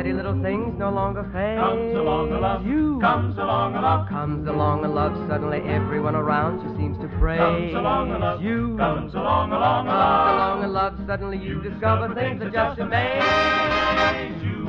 Petty 0.00 0.14
little 0.14 0.40
things 0.42 0.72
no 0.78 0.88
longer 0.88 1.22
phase 1.30 1.60
comes 1.60 1.92
along 1.94 2.32
a 2.32 2.40
love, 2.40 2.64
you. 2.64 2.98
comes 3.02 3.36
along 3.36 3.74
a 3.76 3.80
love, 3.82 4.08
Comes 4.08 4.48
along 4.48 4.82
a 4.86 4.88
love 4.88 5.12
suddenly, 5.28 5.58
everyone 5.68 6.14
around 6.14 6.56
you 6.64 6.74
seems 6.78 6.96
to 7.04 7.08
praise 7.20 7.38
comes 7.38 7.74
along 7.74 8.10
a 8.10 8.18
love, 8.18 8.40
you. 8.42 8.78
comes 8.78 9.12
along 9.12 9.52
along 9.52 9.86
a 9.88 9.90
Comes 9.90 10.00
love. 10.00 10.36
along 10.36 10.64
a 10.64 10.68
love 10.68 10.94
suddenly, 11.06 11.36
you 11.36 11.60
discover 11.60 12.14
things 12.14 12.40
that 12.40 12.50
just 12.50 12.80
amaze 12.80 14.40
you. 14.42 14.64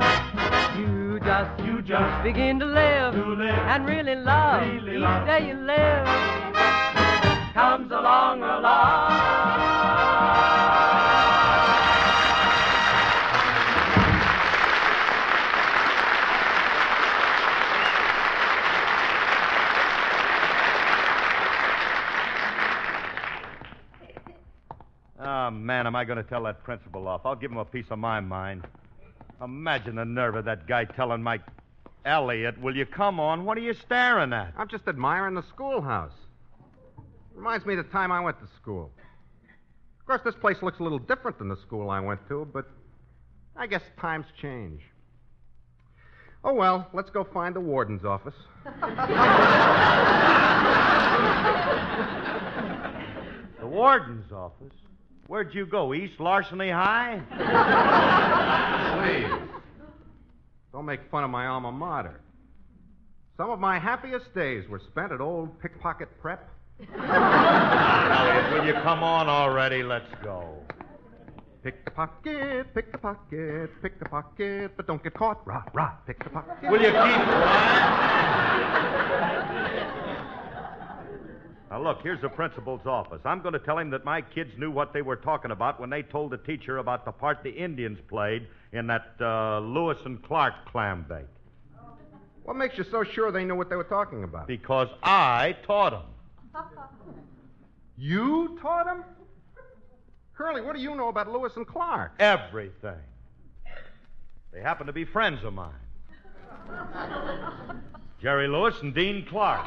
you. 0.84 1.18
Just, 1.24 1.64
You 1.64 1.80
just 1.80 2.22
begin 2.24 2.58
to 2.58 2.66
live, 2.66 3.14
to 3.14 3.24
live, 3.32 3.48
and 3.72 3.86
really 3.86 4.16
love 4.16 4.60
really 4.68 4.96
each 4.96 5.00
love. 5.00 5.26
day 5.26 5.48
you 5.48 5.54
live. 5.54 6.04
Comes 7.54 7.90
along 7.90 8.42
a 8.42 8.60
love. 8.60 9.31
Man, 25.62 25.86
am 25.86 25.96
I 25.96 26.04
going 26.04 26.18
to 26.18 26.24
tell 26.24 26.42
that 26.44 26.62
principal 26.64 27.08
off? 27.08 27.22
I'll 27.24 27.36
give 27.36 27.50
him 27.50 27.58
a 27.58 27.64
piece 27.64 27.86
of 27.90 27.98
my 27.98 28.20
mind. 28.20 28.64
Imagine 29.42 29.96
the 29.96 30.04
nerve 30.04 30.34
of 30.34 30.44
that 30.44 30.66
guy 30.66 30.84
telling 30.84 31.22
Mike. 31.22 31.42
Elliot, 32.04 32.60
will 32.60 32.76
you 32.76 32.84
come 32.84 33.20
on? 33.20 33.44
What 33.44 33.56
are 33.56 33.60
you 33.60 33.74
staring 33.74 34.32
at? 34.32 34.52
I'm 34.56 34.68
just 34.68 34.88
admiring 34.88 35.34
the 35.34 35.44
schoolhouse. 35.54 36.12
Reminds 37.34 37.64
me 37.64 37.74
of 37.74 37.86
the 37.86 37.92
time 37.92 38.10
I 38.10 38.20
went 38.20 38.40
to 38.40 38.48
school. 38.60 38.90
Of 40.00 40.06
course, 40.06 40.20
this 40.24 40.34
place 40.34 40.56
looks 40.62 40.80
a 40.80 40.82
little 40.82 40.98
different 40.98 41.38
than 41.38 41.48
the 41.48 41.56
school 41.56 41.90
I 41.90 42.00
went 42.00 42.26
to, 42.28 42.46
but 42.52 42.68
I 43.56 43.68
guess 43.68 43.82
times 44.00 44.26
change. 44.40 44.80
Oh, 46.44 46.54
well, 46.54 46.88
let's 46.92 47.10
go 47.10 47.22
find 47.22 47.54
the 47.54 47.60
warden's 47.60 48.04
office. 48.04 48.34
The 53.62 53.68
warden's 53.68 54.32
office. 54.32 54.74
Where'd 55.32 55.54
you 55.54 55.64
go? 55.64 55.94
East 55.94 56.20
Larceny 56.20 56.68
High? 56.68 57.18
Please. 59.00 59.32
Don't 60.74 60.84
make 60.84 61.00
fun 61.10 61.24
of 61.24 61.30
my 61.30 61.46
alma 61.46 61.72
mater. 61.72 62.20
Some 63.38 63.48
of 63.48 63.58
my 63.58 63.78
happiest 63.78 64.34
days 64.34 64.68
were 64.68 64.82
spent 64.90 65.10
at 65.10 65.22
old 65.22 65.58
pickpocket 65.58 66.08
prep. 66.20 66.50
Elliot, 66.80 68.52
will 68.52 68.66
you 68.66 68.74
come 68.82 69.02
on 69.02 69.30
already? 69.30 69.82
Let's 69.82 70.12
go. 70.22 70.58
Pick 71.64 71.82
the 71.86 71.92
pocket, 71.92 72.66
pick 72.74 72.92
the 72.92 72.98
pocket, 72.98 73.70
pick 73.80 73.98
the 74.00 74.04
pocket, 74.10 74.72
but 74.76 74.86
don't 74.86 75.02
get 75.02 75.14
caught. 75.14 75.40
Rah, 75.46 75.62
rah, 75.72 75.92
pick 76.06 76.22
the 76.22 76.28
pocket. 76.28 76.70
Will 76.70 76.82
you 76.82 76.88
keep 76.88 76.92
quiet? 76.92 78.02
Now, 81.72 81.82
look, 81.82 82.02
here's 82.02 82.20
the 82.20 82.28
principal's 82.28 82.84
office. 82.84 83.22
I'm 83.24 83.40
going 83.40 83.54
to 83.54 83.58
tell 83.58 83.78
him 83.78 83.88
that 83.92 84.04
my 84.04 84.20
kids 84.20 84.50
knew 84.58 84.70
what 84.70 84.92
they 84.92 85.00
were 85.00 85.16
talking 85.16 85.52
about 85.52 85.80
when 85.80 85.88
they 85.88 86.02
told 86.02 86.30
the 86.30 86.36
teacher 86.36 86.76
about 86.76 87.06
the 87.06 87.12
part 87.12 87.42
the 87.42 87.48
Indians 87.48 87.98
played 88.10 88.46
in 88.72 88.86
that 88.88 89.14
uh, 89.18 89.58
Lewis 89.60 89.96
and 90.04 90.22
Clark 90.22 90.52
clam 90.70 91.06
bake. 91.08 91.24
What 92.42 92.58
makes 92.58 92.76
you 92.76 92.84
so 92.90 93.04
sure 93.04 93.32
they 93.32 93.44
knew 93.44 93.54
what 93.54 93.70
they 93.70 93.76
were 93.76 93.84
talking 93.84 94.22
about? 94.22 94.48
Because 94.48 94.88
I 95.02 95.56
taught 95.66 95.92
them. 95.92 96.62
You 97.96 98.58
taught 98.60 98.86
them? 98.86 99.04
Curly, 100.34 100.60
what 100.60 100.74
do 100.74 100.82
you 100.82 100.94
know 100.94 101.08
about 101.08 101.30
Lewis 101.30 101.52
and 101.56 101.66
Clark? 101.66 102.12
Everything. 102.18 102.98
They 104.52 104.60
happen 104.60 104.86
to 104.88 104.92
be 104.92 105.04
friends 105.04 105.44
of 105.44 105.54
mine. 105.54 105.72
Jerry 108.22 108.46
Lewis 108.46 108.80
and 108.82 108.94
Dean 108.94 109.26
Clark. 109.28 109.66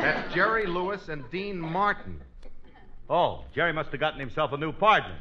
That's 0.00 0.32
Jerry 0.32 0.64
Lewis 0.66 1.08
and 1.08 1.28
Dean 1.32 1.58
Martin. 1.58 2.20
Oh, 3.10 3.42
Jerry 3.52 3.72
must 3.72 3.90
have 3.90 3.98
gotten 3.98 4.20
himself 4.20 4.52
a 4.52 4.56
new 4.56 4.70
partner. 4.70 5.18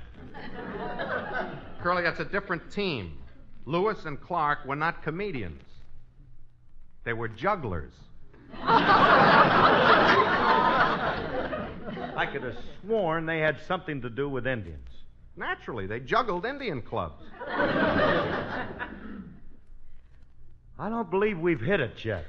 Curly, 1.82 2.04
that's 2.04 2.20
a 2.20 2.26
different 2.26 2.72
team. 2.72 3.18
Lewis 3.66 4.06
and 4.06 4.22
Clark 4.22 4.66
were 4.68 4.76
not 4.76 5.02
comedians. 5.02 5.64
They 7.04 7.14
were 7.14 7.28
jugglers. 7.28 7.94
I 12.14 12.28
could 12.32 12.44
have 12.44 12.58
sworn 12.84 13.26
they 13.26 13.40
had 13.40 13.58
something 13.68 14.00
to 14.02 14.12
do 14.12 14.30
with 14.30 14.46
Indians. 14.46 14.90
Naturally, 15.36 15.88
they 15.88 16.02
juggled 16.02 16.46
Indian 16.46 16.84
clubs. 16.84 17.24
I 20.80 20.90
don't 20.90 21.10
believe 21.10 21.40
we've 21.40 21.60
hit 21.62 21.80
it 21.80 22.06
yet. 22.06 22.26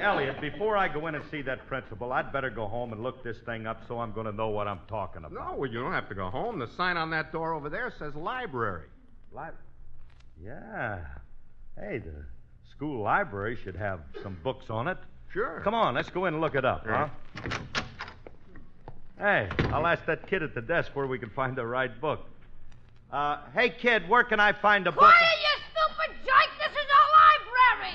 Elliot, 0.00 0.40
before 0.40 0.76
I 0.76 0.88
go 0.88 1.06
in 1.08 1.14
and 1.14 1.24
see 1.30 1.42
that 1.42 1.66
principal, 1.66 2.12
I'd 2.12 2.32
better 2.32 2.50
go 2.50 2.66
home 2.66 2.92
and 2.92 3.02
look 3.02 3.22
this 3.22 3.36
thing 3.44 3.66
up 3.66 3.82
so 3.86 4.00
I'm 4.00 4.12
going 4.12 4.26
to 4.26 4.32
know 4.32 4.48
what 4.48 4.66
I'm 4.66 4.80
talking 4.88 5.24
about. 5.24 5.32
No, 5.32 5.56
well, 5.58 5.70
you 5.70 5.78
don't 5.78 5.92
have 5.92 6.08
to 6.08 6.14
go 6.14 6.30
home. 6.30 6.58
The 6.58 6.68
sign 6.76 6.96
on 6.96 7.10
that 7.10 7.32
door 7.32 7.52
over 7.52 7.68
there 7.68 7.92
says 7.98 8.14
library. 8.14 8.86
Lib. 9.32 9.54
yeah. 10.42 11.00
Hey, 11.78 11.98
the 11.98 12.24
school 12.74 13.02
library 13.02 13.56
should 13.62 13.76
have 13.76 14.00
some 14.22 14.36
books 14.42 14.66
on 14.70 14.88
it. 14.88 14.98
Sure. 15.32 15.60
Come 15.62 15.74
on, 15.74 15.94
let's 15.94 16.10
go 16.10 16.24
in 16.24 16.34
and 16.34 16.40
look 16.40 16.54
it 16.54 16.64
up, 16.64 16.84
huh? 16.88 17.08
Hey, 19.20 19.48
I'll 19.70 19.86
ask 19.86 20.06
that 20.06 20.26
kid 20.28 20.42
at 20.42 20.54
the 20.54 20.62
desk 20.62 20.92
where 20.94 21.06
we 21.06 21.18
can 21.18 21.28
find 21.28 21.54
the 21.54 21.66
right 21.66 22.00
book. 22.00 22.20
Uh, 23.12 23.36
hey, 23.52 23.68
kid, 23.68 24.08
where 24.08 24.24
can 24.24 24.40
I 24.40 24.54
find 24.54 24.86
a 24.86 24.92
book? 24.92 25.00
Quiet, 25.00 25.14
you 25.42 25.58
stupid 25.68 26.16
jerk! 26.24 26.48
This 26.56 26.72
is 26.72 26.88
a 26.88 27.02
library! 27.52 27.94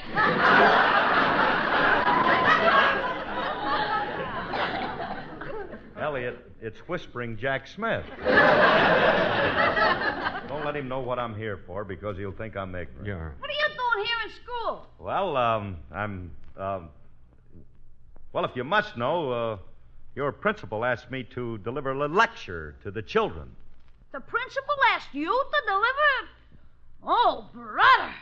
Elliot, 6.00 6.38
it's 6.62 6.78
Whispering 6.88 7.38
Jack 7.38 7.66
Smith. 7.70 8.06
Don't 10.48 10.64
let 10.64 10.76
him 10.76 10.88
know 10.88 11.00
what 11.00 11.18
I'm 11.18 11.36
here 11.36 11.58
for 11.66 11.84
because 11.84 12.20
he'll 12.20 12.34
think 12.34 12.56
I'm 12.56 12.76
ignorant. 12.76 13.08
Yeah. 13.08 13.32
What 13.40 13.50
are 13.50 13.54
you 13.54 13.68
doing 13.70 14.06
here 14.06 14.18
in 14.26 14.32
school? 14.44 14.86
Well, 15.00 15.36
um, 15.38 15.78
I'm, 15.92 16.30
um, 16.56 16.90
well, 18.32 18.46
if 18.46 18.56
you 18.56 18.64
must 18.64 18.96
know, 18.96 19.32
uh, 19.32 19.58
your 20.16 20.32
principal 20.32 20.86
asked 20.86 21.12
me 21.12 21.24
to 21.36 21.58
deliver 21.60 21.92
a 21.92 22.08
lecture 22.08 22.76
to 22.84 22.92
the 22.92 23.02
children. 23.02 23.50
The 24.14 24.22
principal 24.22 24.76
asked 24.94 25.14
you 25.14 25.28
to 25.28 25.62
deliver. 25.68 26.30
Oh, 27.04 27.50
brother! 27.54 28.14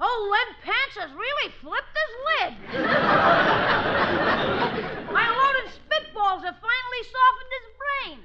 Oh, 0.00 0.04
Old 0.04 0.30
lead 0.32 0.56
pants 0.64 0.96
has 0.96 1.12
really 1.12 1.52
flipped 1.60 1.94
his 1.94 2.10
lid. 2.26 2.54
My 5.12 5.28
loaded 5.30 5.70
spitballs 5.70 6.42
have 6.42 6.56
finally 6.58 7.02
softened 7.12 7.52
his 7.58 7.66
brain. 7.78 8.18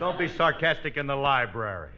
Don't 0.00 0.18
be 0.18 0.26
sarcastic 0.36 0.96
in 0.96 1.06
the 1.06 1.14
library. 1.14 1.92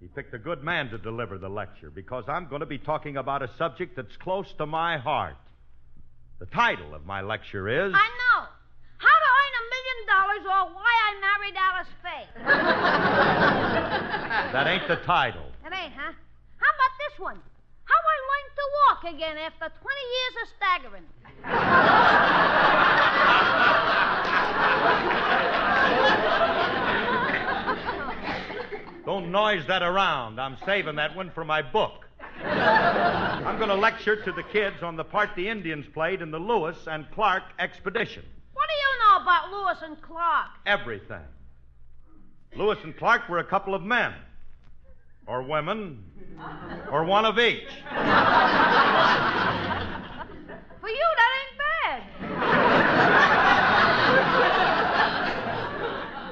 He 0.00 0.08
picked 0.08 0.34
a 0.34 0.38
good 0.38 0.64
man 0.64 0.90
to 0.90 0.98
deliver 0.98 1.38
the 1.38 1.48
lecture 1.48 1.90
because 1.90 2.24
I'm 2.28 2.48
going 2.48 2.58
to 2.60 2.66
be 2.66 2.78
talking 2.78 3.16
about 3.16 3.40
a 3.42 3.48
subject 3.56 3.94
that's 3.94 4.16
close 4.16 4.52
to 4.58 4.66
my 4.66 4.98
heart. 4.98 5.36
The 6.38 6.46
title 6.46 6.94
of 6.94 7.04
my 7.04 7.20
lecture 7.20 7.68
is. 7.68 7.92
I 7.94 8.08
know. 8.08 8.46
How 8.98 9.16
to 9.24 9.28
earn 9.38 9.54
a 9.58 9.64
million 9.74 9.98
dollars 10.06 10.44
or 10.46 10.62
why 10.74 10.92
I 11.06 11.10
married 11.20 11.56
Alice 11.56 11.92
Faye. 12.02 12.28
That 14.52 14.66
ain't 14.66 14.86
the 14.88 14.96
title. 15.04 15.46
It 15.66 15.72
ain't, 15.72 15.92
huh? 15.92 16.12
How 16.56 16.70
about 16.72 16.94
this 16.98 17.18
one? 17.18 17.38
How 17.84 17.94
I 17.94 18.16
learned 18.30 18.52
to 18.56 18.64
walk 18.86 19.04
again 19.14 19.36
after 19.38 19.68
20 19.68 20.00
years 20.14 20.34
of 20.42 20.48
staggering. 20.56 21.06
Don't 29.04 29.30
noise 29.30 29.66
that 29.68 29.82
around. 29.82 30.38
I'm 30.38 30.56
saving 30.66 30.96
that 30.96 31.16
one 31.16 31.30
for 31.30 31.44
my 31.44 31.62
book. 31.62 32.07
I'm 32.44 33.56
going 33.58 33.68
to 33.68 33.74
lecture 33.74 34.16
to 34.24 34.32
the 34.32 34.42
kids 34.42 34.82
on 34.82 34.96
the 34.96 35.04
part 35.04 35.30
the 35.36 35.48
Indians 35.48 35.86
played 35.92 36.22
in 36.22 36.30
the 36.30 36.38
Lewis 36.38 36.76
and 36.86 37.10
Clark 37.12 37.42
expedition. 37.58 38.24
What 38.54 38.68
do 38.68 38.74
you 38.74 38.98
know 39.00 39.16
about 39.22 39.50
Lewis 39.50 39.78
and 39.82 40.00
Clark? 40.02 40.50
Everything. 40.66 41.24
Lewis 42.56 42.78
and 42.84 42.96
Clark 42.96 43.28
were 43.28 43.38
a 43.38 43.44
couple 43.44 43.74
of 43.74 43.82
men, 43.82 44.14
or 45.26 45.42
women, 45.42 46.02
or 46.90 47.04
one 47.04 47.24
of 47.24 47.38
each. 47.38 47.68
For 50.80 50.88
you, 50.88 51.06
that 51.16 51.32
ain't 51.38 51.58
bad. 51.58 52.02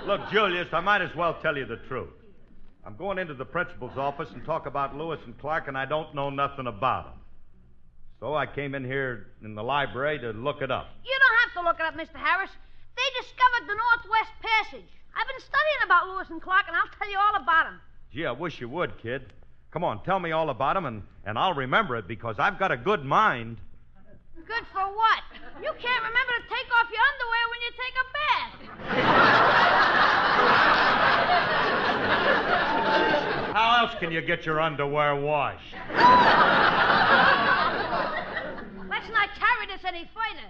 Look, 0.06 0.30
Julius, 0.30 0.68
I 0.72 0.80
might 0.80 1.02
as 1.02 1.14
well 1.14 1.34
tell 1.42 1.56
you 1.56 1.66
the 1.66 1.76
truth. 1.88 2.15
I'm 2.86 2.94
going 2.94 3.18
into 3.18 3.34
the 3.34 3.44
principal's 3.44 3.98
office 3.98 4.28
and 4.32 4.44
talk 4.44 4.66
about 4.66 4.96
Lewis 4.96 5.18
and 5.26 5.36
Clark, 5.40 5.66
and 5.66 5.76
I 5.76 5.86
don't 5.86 6.14
know 6.14 6.30
nothing 6.30 6.68
about 6.68 7.06
them. 7.06 7.18
So 8.20 8.36
I 8.36 8.46
came 8.46 8.76
in 8.76 8.84
here 8.84 9.26
in 9.42 9.56
the 9.56 9.62
library 9.64 10.20
to 10.20 10.30
look 10.30 10.62
it 10.62 10.70
up. 10.70 10.86
You 11.04 11.18
don't 11.18 11.38
have 11.42 11.52
to 11.54 11.62
look 11.68 11.80
it 11.80 11.84
up, 11.84 11.94
Mr. 11.94 12.16
Harris. 12.16 12.52
They 12.94 13.02
discovered 13.20 13.66
the 13.66 13.74
Northwest 13.74 14.30
Passage. 14.40 14.88
I've 15.16 15.26
been 15.26 15.40
studying 15.40 15.82
about 15.84 16.06
Lewis 16.06 16.28
and 16.30 16.40
Clark, 16.40 16.66
and 16.68 16.76
I'll 16.76 16.86
tell 16.96 17.10
you 17.10 17.18
all 17.18 17.42
about 17.42 17.64
them. 17.64 17.80
Gee, 18.12 18.24
I 18.24 18.30
wish 18.30 18.60
you 18.60 18.68
would, 18.68 18.96
kid. 19.02 19.32
Come 19.72 19.82
on, 19.82 20.04
tell 20.04 20.20
me 20.20 20.30
all 20.30 20.50
about 20.50 20.74
them, 20.74 20.86
and, 20.86 21.02
and 21.24 21.36
I'll 21.36 21.54
remember 21.54 21.96
it 21.96 22.06
because 22.06 22.36
I've 22.38 22.56
got 22.56 22.70
a 22.70 22.76
good 22.76 23.04
mind. 23.04 23.56
Good 24.46 24.64
for 24.72 24.86
what? 24.86 25.24
You 25.60 25.72
can't 25.82 26.04
remember 26.04 26.32
to 26.38 26.48
take 26.48 26.70
off 26.78 26.86
your 26.92 27.02
underwear 27.02 27.48
when 27.50 27.60
you 27.66 27.72
take 27.74 27.96
a 27.98 28.06
bath. 28.14 29.56
How 33.56 33.75
else 33.86 33.96
can 34.00 34.10
you 34.10 34.20
get 34.20 34.44
your 34.44 34.60
underwear 34.60 35.14
washed? 35.16 35.74
Let's 38.88 39.08
not 39.10 39.28
carry 39.38 39.66
this 39.68 39.84
any 39.86 40.08
further. 40.12 40.48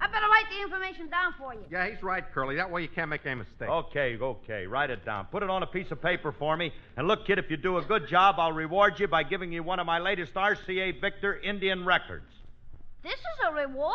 I 0.00 0.06
better 0.08 0.26
write 0.26 0.46
the 0.50 0.60
information 0.62 1.08
down 1.08 1.34
for 1.38 1.54
you. 1.54 1.60
Yeah, 1.70 1.88
he's 1.88 2.02
right, 2.02 2.24
Curly. 2.32 2.56
That 2.56 2.70
way 2.70 2.82
you 2.82 2.88
can't 2.88 3.08
make 3.08 3.24
any 3.24 3.36
mistake. 3.36 3.68
Okay, 3.68 4.16
okay. 4.16 4.66
Write 4.66 4.90
it 4.90 5.04
down. 5.04 5.26
Put 5.26 5.44
it 5.44 5.50
on 5.50 5.62
a 5.62 5.66
piece 5.66 5.92
of 5.92 6.02
paper 6.02 6.32
for 6.32 6.56
me. 6.56 6.72
And 6.96 7.06
look, 7.06 7.24
kid, 7.26 7.38
if 7.38 7.50
you 7.50 7.56
do 7.56 7.78
a 7.78 7.82
good 7.82 8.08
job, 8.08 8.36
I'll 8.38 8.52
reward 8.52 8.98
you 8.98 9.06
by 9.06 9.22
giving 9.22 9.52
you 9.52 9.62
one 9.62 9.78
of 9.78 9.86
my 9.86 10.00
latest 10.00 10.34
RCA 10.34 11.00
Victor 11.00 11.38
Indian 11.38 11.84
records. 11.84 12.32
This 13.04 13.12
is 13.12 13.38
a 13.48 13.52
reward? 13.52 13.94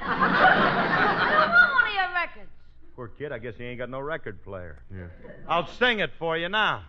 I 0.00 1.44
don't 1.44 1.52
want 1.52 1.74
one 1.74 1.88
of 1.88 1.94
your 1.94 2.14
records. 2.14 2.50
Poor 2.96 3.08
kid, 3.08 3.32
I 3.32 3.38
guess 3.38 3.54
he 3.56 3.64
ain't 3.64 3.78
got 3.78 3.90
no 3.90 4.00
record 4.00 4.42
player. 4.44 4.82
Yeah. 4.94 5.08
I'll 5.48 5.66
sing 5.66 6.00
it 6.00 6.12
for 6.18 6.36
you 6.36 6.48
now. 6.48 6.84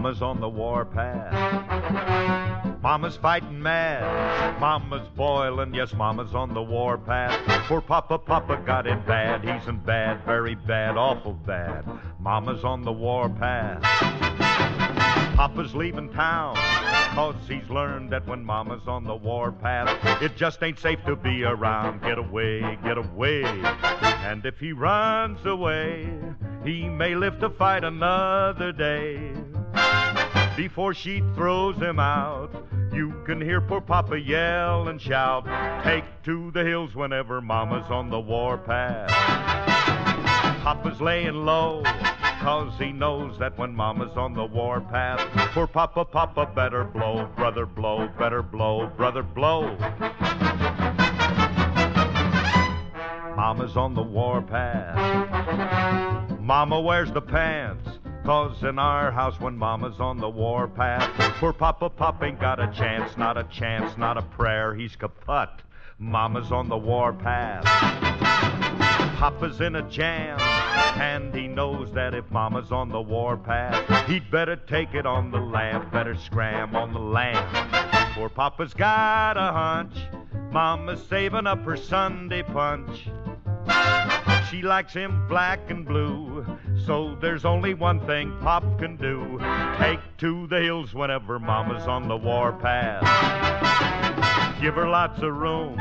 Mama's 0.00 0.22
on 0.22 0.40
the 0.40 0.48
warpath. 0.48 1.32
Mama's 2.82 3.16
fighting 3.16 3.62
mad. 3.62 4.58
Mama's 4.58 5.06
boiling. 5.14 5.74
Yes, 5.74 5.92
Mama's 5.92 6.34
on 6.34 6.54
the 6.54 6.62
warpath. 6.62 7.38
Poor 7.66 7.80
Papa, 7.80 8.18
Papa 8.18 8.62
got 8.64 8.86
it 8.86 9.06
bad. 9.06 9.44
He's 9.44 9.68
in 9.68 9.78
bad, 9.78 10.24
very 10.24 10.54
bad, 10.54 10.96
awful 10.96 11.34
bad. 11.34 11.84
Mama's 12.18 12.64
on 12.64 12.82
the 12.82 12.92
warpath. 12.92 14.49
Papa's 15.40 15.74
leaving 15.74 16.10
town. 16.10 16.54
Cause 17.14 17.34
he's 17.48 17.66
learned 17.70 18.10
that 18.10 18.28
when 18.28 18.44
Mama's 18.44 18.86
on 18.86 19.04
the 19.04 19.14
warpath, 19.14 19.88
it 20.20 20.36
just 20.36 20.62
ain't 20.62 20.78
safe 20.78 21.02
to 21.06 21.16
be 21.16 21.44
around. 21.44 22.02
Get 22.02 22.18
away, 22.18 22.60
get 22.84 22.98
away. 22.98 23.44
And 24.22 24.44
if 24.44 24.58
he 24.58 24.72
runs 24.72 25.46
away, 25.46 26.12
he 26.62 26.90
may 26.90 27.14
live 27.14 27.40
to 27.40 27.48
fight 27.48 27.84
another 27.84 28.70
day. 28.70 29.32
Before 30.58 30.92
she 30.92 31.22
throws 31.34 31.78
him 31.78 31.98
out, 31.98 32.50
you 32.92 33.14
can 33.24 33.40
hear 33.40 33.62
poor 33.62 33.80
Papa 33.80 34.20
yell 34.20 34.88
and 34.88 35.00
shout, 35.00 35.46
Take 35.82 36.04
to 36.24 36.50
the 36.50 36.62
hills 36.62 36.94
whenever 36.94 37.40
Mama's 37.40 37.90
on 37.90 38.10
the 38.10 38.20
warpath. 38.20 39.08
Papa's 40.62 41.00
laying 41.00 41.46
low, 41.46 41.82
cause 42.40 42.72
he 42.78 42.90
knows 42.92 43.38
that 43.38 43.56
when 43.58 43.74
Mama's 43.74 44.16
on 44.16 44.34
the 44.34 44.44
warpath, 44.44 45.20
poor 45.52 45.66
Papa, 45.66 46.04
Papa 46.04 46.50
better 46.54 46.84
blow, 46.84 47.26
brother 47.36 47.66
blow, 47.66 48.08
better 48.18 48.42
blow, 48.42 48.86
brother 48.96 49.22
blow. 49.22 49.76
Mama's 53.36 53.76
on 53.76 53.94
the 53.94 54.02
warpath. 54.02 54.96
Mama 56.40 56.80
wears 56.80 57.12
the 57.12 57.20
pants. 57.20 57.88
Cause 58.24 58.62
in 58.62 58.78
our 58.78 59.10
house 59.10 59.40
when 59.40 59.56
Mama's 59.56 59.98
on 59.98 60.18
the 60.18 60.28
warpath, 60.28 61.10
poor 61.38 61.54
Papa 61.54 61.88
Pop 61.88 62.22
ain't 62.22 62.38
got 62.38 62.60
a 62.60 62.70
chance, 62.76 63.16
not 63.16 63.38
a 63.38 63.44
chance, 63.44 63.96
not 63.96 64.18
a 64.18 64.22
prayer, 64.22 64.74
he's 64.74 64.94
kaput. 64.94 65.48
Mama's 65.98 66.52
on 66.52 66.68
the 66.68 66.76
warpath. 66.76 68.09
Papa's 69.20 69.60
in 69.60 69.76
a 69.76 69.82
jam, 69.90 70.40
and 70.98 71.34
he 71.34 71.46
knows 71.46 71.92
that 71.92 72.14
if 72.14 72.24
Mama's 72.30 72.72
on 72.72 72.88
the 72.88 73.02
warpath, 73.02 74.06
he'd 74.08 74.30
better 74.30 74.56
take 74.56 74.94
it 74.94 75.04
on 75.04 75.30
the 75.30 75.36
lamb, 75.36 75.90
better 75.90 76.14
scram 76.14 76.74
on 76.74 76.94
the 76.94 77.00
lamb. 77.00 78.14
For 78.14 78.30
Papa's 78.30 78.72
got 78.72 79.36
a 79.36 79.52
hunch, 79.52 79.94
Mama's 80.50 81.06
saving 81.06 81.46
up 81.46 81.62
her 81.66 81.76
Sunday 81.76 82.42
punch. 82.42 83.08
She 84.50 84.62
likes 84.62 84.94
him 84.94 85.28
black 85.28 85.70
and 85.70 85.84
blue. 85.84 86.46
So 86.86 87.14
there's 87.20 87.44
only 87.44 87.74
one 87.74 88.00
thing 88.06 88.34
Pop 88.40 88.78
can 88.78 88.96
do 88.96 89.38
take 89.76 90.00
to 90.16 90.46
the 90.46 90.62
hills 90.62 90.94
whenever 90.94 91.38
Mama's 91.38 91.86
on 91.86 92.08
the 92.08 92.16
warpath. 92.16 93.02
Give 94.62 94.74
her 94.76 94.88
lots 94.88 95.20
of 95.20 95.36
room, 95.36 95.78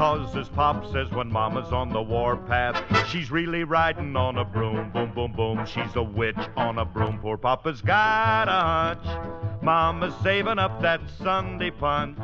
Cause 0.00 0.34
as 0.34 0.48
Pop 0.48 0.90
says 0.92 1.10
when 1.10 1.30
Mama's 1.30 1.74
on 1.74 1.90
the 1.90 2.00
warpath, 2.00 3.06
she's 3.10 3.30
really 3.30 3.64
riding 3.64 4.16
on 4.16 4.38
a 4.38 4.46
broom. 4.46 4.90
Boom, 4.92 5.12
boom, 5.14 5.32
boom. 5.32 5.66
She's 5.66 5.94
a 5.94 6.02
witch 6.02 6.38
on 6.56 6.78
a 6.78 6.86
broom. 6.86 7.18
Poor 7.18 7.36
Papa's 7.36 7.82
got 7.82 8.48
a 8.48 8.96
hunch. 8.96 9.62
Mama's 9.62 10.14
saving 10.22 10.58
up 10.58 10.80
that 10.80 11.02
Sunday 11.18 11.70
punch. 11.70 12.18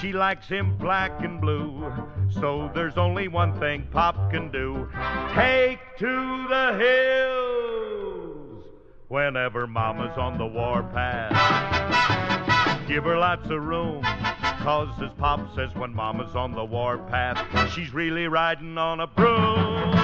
She 0.00 0.14
likes 0.14 0.48
him 0.48 0.78
black 0.78 1.22
and 1.22 1.42
blue. 1.42 1.92
So 2.30 2.70
there's 2.74 2.96
only 2.96 3.28
one 3.28 3.60
thing 3.60 3.86
Pop 3.90 4.30
can 4.30 4.50
do 4.50 4.88
take 5.34 5.78
to 5.98 6.46
the 6.48 6.74
hills 8.40 8.64
whenever 9.08 9.66
Mama's 9.66 10.16
on 10.16 10.38
the 10.38 10.46
warpath. 10.46 12.19
Give 12.90 13.04
her 13.04 13.16
lots 13.16 13.48
of 13.48 13.62
room. 13.62 14.02
Cause 14.02 14.88
as 15.00 15.12
Pop 15.16 15.54
says 15.54 15.72
when 15.76 15.94
Mama's 15.94 16.34
on 16.34 16.56
the 16.56 16.64
warpath, 16.64 17.70
she's 17.72 17.94
really 17.94 18.26
riding 18.26 18.76
on 18.78 18.98
a 18.98 19.06
broom. 19.06 19.99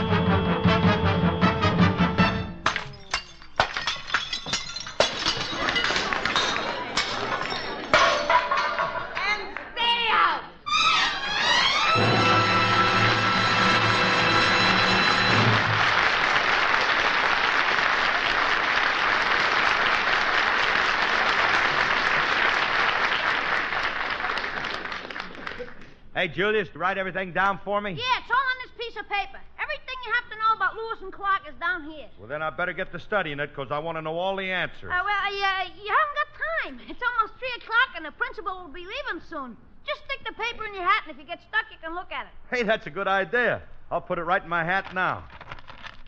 Hey, 26.26 26.34
Julius, 26.34 26.66
write 26.74 26.98
everything 26.98 27.30
down 27.32 27.60
for 27.62 27.80
me? 27.80 27.92
Yeah, 27.92 28.18
it's 28.18 28.26
all 28.26 28.34
on 28.34 28.58
this 28.66 28.74
piece 28.74 28.98
of 28.98 29.06
paper. 29.06 29.38
Everything 29.62 29.94
you 30.02 30.10
have 30.10 30.26
to 30.26 30.36
know 30.42 30.58
about 30.58 30.74
Lewis 30.74 30.98
and 31.02 31.12
Clark 31.12 31.46
is 31.46 31.54
down 31.62 31.88
here. 31.88 32.08
Well, 32.18 32.26
then 32.26 32.42
I 32.42 32.50
better 32.50 32.72
get 32.72 32.90
to 32.90 32.98
studying 32.98 33.38
it 33.38 33.54
because 33.54 33.70
I 33.70 33.78
want 33.78 33.96
to 33.96 34.02
know 34.02 34.18
all 34.18 34.34
the 34.34 34.50
answers. 34.50 34.90
Uh, 34.90 35.06
well, 35.06 35.06
uh, 35.06 35.30
you 35.30 35.86
haven't 35.86 36.16
got 36.18 36.28
time. 36.34 36.80
It's 36.90 36.98
almost 36.98 37.38
3 37.38 37.46
o'clock, 37.62 37.94
and 37.94 38.04
the 38.06 38.10
principal 38.10 38.58
will 38.58 38.74
be 38.74 38.82
leaving 38.82 39.22
soon. 39.30 39.56
Just 39.86 40.02
stick 40.02 40.18
the 40.26 40.34
paper 40.34 40.66
in 40.66 40.74
your 40.74 40.82
hat, 40.82 41.06
and 41.06 41.14
if 41.14 41.22
you 41.22 41.22
get 41.30 41.38
stuck, 41.46 41.70
you 41.70 41.78
can 41.80 41.94
look 41.94 42.10
at 42.10 42.26
it. 42.26 42.34
Hey, 42.50 42.64
that's 42.64 42.88
a 42.88 42.90
good 42.90 43.06
idea. 43.06 43.62
I'll 43.92 44.00
put 44.00 44.18
it 44.18 44.24
right 44.24 44.42
in 44.42 44.48
my 44.48 44.64
hat 44.64 44.92
now. 44.94 45.22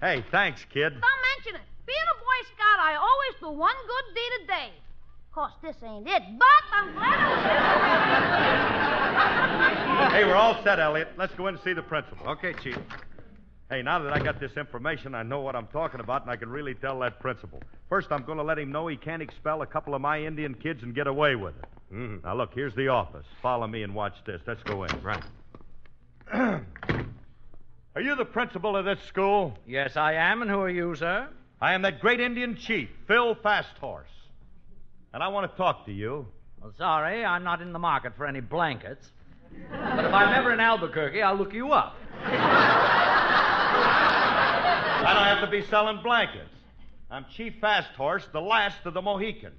Hey, 0.00 0.24
thanks, 0.32 0.66
kid. 0.66 0.98
Don't 0.98 1.22
mention 1.38 1.62
it. 1.62 1.66
Being 1.86 2.08
a 2.10 2.18
Boy 2.18 2.40
Scout, 2.58 2.82
I 2.82 2.98
always 2.98 3.38
do 3.38 3.56
one 3.56 3.78
good 3.86 4.06
deed 4.18 4.32
a 4.42 4.46
day. 4.48 4.70
Of 5.28 5.34
course, 5.34 5.52
this 5.62 5.76
ain't 5.84 6.08
it, 6.08 6.22
but 6.38 6.64
I'm 6.72 6.92
glad 6.94 7.18
I 10.10 10.10
Hey, 10.12 10.24
we're 10.24 10.34
all 10.34 10.60
set, 10.64 10.80
Elliot. 10.80 11.08
Let's 11.16 11.34
go 11.34 11.48
in 11.48 11.54
and 11.54 11.62
see 11.62 11.74
the 11.74 11.82
principal. 11.82 12.26
Okay, 12.28 12.54
Chief. 12.54 12.78
Hey, 13.70 13.82
now 13.82 13.98
that 13.98 14.12
I 14.14 14.18
got 14.18 14.40
this 14.40 14.56
information, 14.56 15.14
I 15.14 15.22
know 15.22 15.40
what 15.40 15.54
I'm 15.54 15.66
talking 15.66 16.00
about, 16.00 16.22
and 16.22 16.30
I 16.30 16.36
can 16.36 16.48
really 16.48 16.74
tell 16.74 16.98
that 17.00 17.20
principal. 17.20 17.62
First, 17.90 18.08
I'm 18.10 18.22
going 18.24 18.38
to 18.38 18.44
let 18.44 18.58
him 18.58 18.72
know 18.72 18.86
he 18.86 18.96
can't 18.96 19.20
expel 19.20 19.60
a 19.60 19.66
couple 19.66 19.94
of 19.94 20.00
my 20.00 20.22
Indian 20.22 20.54
kids 20.54 20.82
and 20.82 20.94
get 20.94 21.06
away 21.06 21.36
with 21.36 21.54
it. 21.58 21.66
Mm-hmm. 21.92 22.26
Now, 22.26 22.34
look, 22.34 22.54
here's 22.54 22.74
the 22.74 22.88
office. 22.88 23.26
Follow 23.42 23.66
me 23.66 23.82
and 23.82 23.94
watch 23.94 24.14
this. 24.24 24.40
Let's 24.46 24.62
go 24.62 24.84
in. 24.84 25.02
Right. 25.02 25.22
Are 27.94 28.00
you 28.00 28.14
the 28.14 28.24
principal 28.24 28.76
of 28.76 28.86
this 28.86 29.00
school? 29.06 29.58
Yes, 29.66 29.96
I 29.96 30.14
am. 30.14 30.40
And 30.40 30.50
who 30.50 30.60
are 30.60 30.70
you, 30.70 30.94
sir? 30.94 31.28
I 31.60 31.74
am 31.74 31.82
that 31.82 32.00
great 32.00 32.20
Indian 32.20 32.56
chief, 32.56 32.88
Phil 33.06 33.34
Fasthorse. 33.34 34.06
And 35.12 35.22
I 35.22 35.28
want 35.28 35.50
to 35.50 35.56
talk 35.56 35.86
to 35.86 35.92
you. 35.92 36.26
Well, 36.60 36.72
sorry, 36.76 37.24
I'm 37.24 37.44
not 37.44 37.62
in 37.62 37.72
the 37.72 37.78
market 37.78 38.16
for 38.16 38.26
any 38.26 38.40
blankets. 38.40 39.10
But 39.70 40.04
if 40.04 40.12
I'm 40.12 40.34
ever 40.34 40.52
in 40.52 40.60
Albuquerque, 40.60 41.22
I'll 41.22 41.36
look 41.36 41.54
you 41.54 41.72
up. 41.72 41.96
I 45.00 45.14
don't 45.14 45.24
have 45.24 45.40
to 45.44 45.50
be 45.50 45.62
selling 45.68 46.02
blankets. 46.02 46.50
I'm 47.10 47.24
Chief 47.34 47.54
Fasthorse, 47.60 48.26
the 48.32 48.40
last 48.40 48.84
of 48.84 48.92
the 48.92 49.00
Mohicans. 49.00 49.54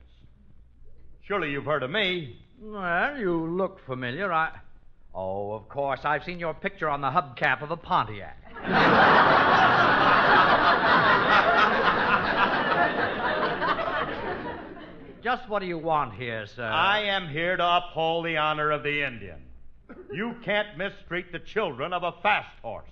Surely 1.23 1.51
you've 1.51 1.65
heard 1.65 1.83
of 1.83 1.89
me. 1.89 2.37
Well, 2.61 3.17
you 3.17 3.33
look 3.47 3.83
familiar. 3.85 4.31
I. 4.31 4.51
Oh, 5.15 5.53
of 5.53 5.67
course. 5.69 6.01
I've 6.03 6.23
seen 6.23 6.39
your 6.39 6.53
picture 6.53 6.89
on 6.89 7.01
the 7.01 7.09
hubcap 7.09 7.63
of 7.63 7.71
a 7.71 7.77
Pontiac. 7.77 8.37
Just 15.39 15.49
what 15.49 15.59
do 15.59 15.67
you 15.67 15.77
want 15.77 16.15
here, 16.15 16.45
sir? 16.47 16.65
I 16.65 17.03
am 17.03 17.29
here 17.29 17.55
to 17.55 17.77
uphold 17.77 18.25
the 18.25 18.35
honor 18.35 18.71
of 18.71 18.83
the 18.83 19.03
Indian. 19.03 19.41
You 20.11 20.35
can't 20.43 20.77
mistreat 20.77 21.31
the 21.31 21.39
children 21.39 21.93
of 21.93 22.03
a 22.03 22.11
fast 22.21 22.59
horse. 22.61 22.89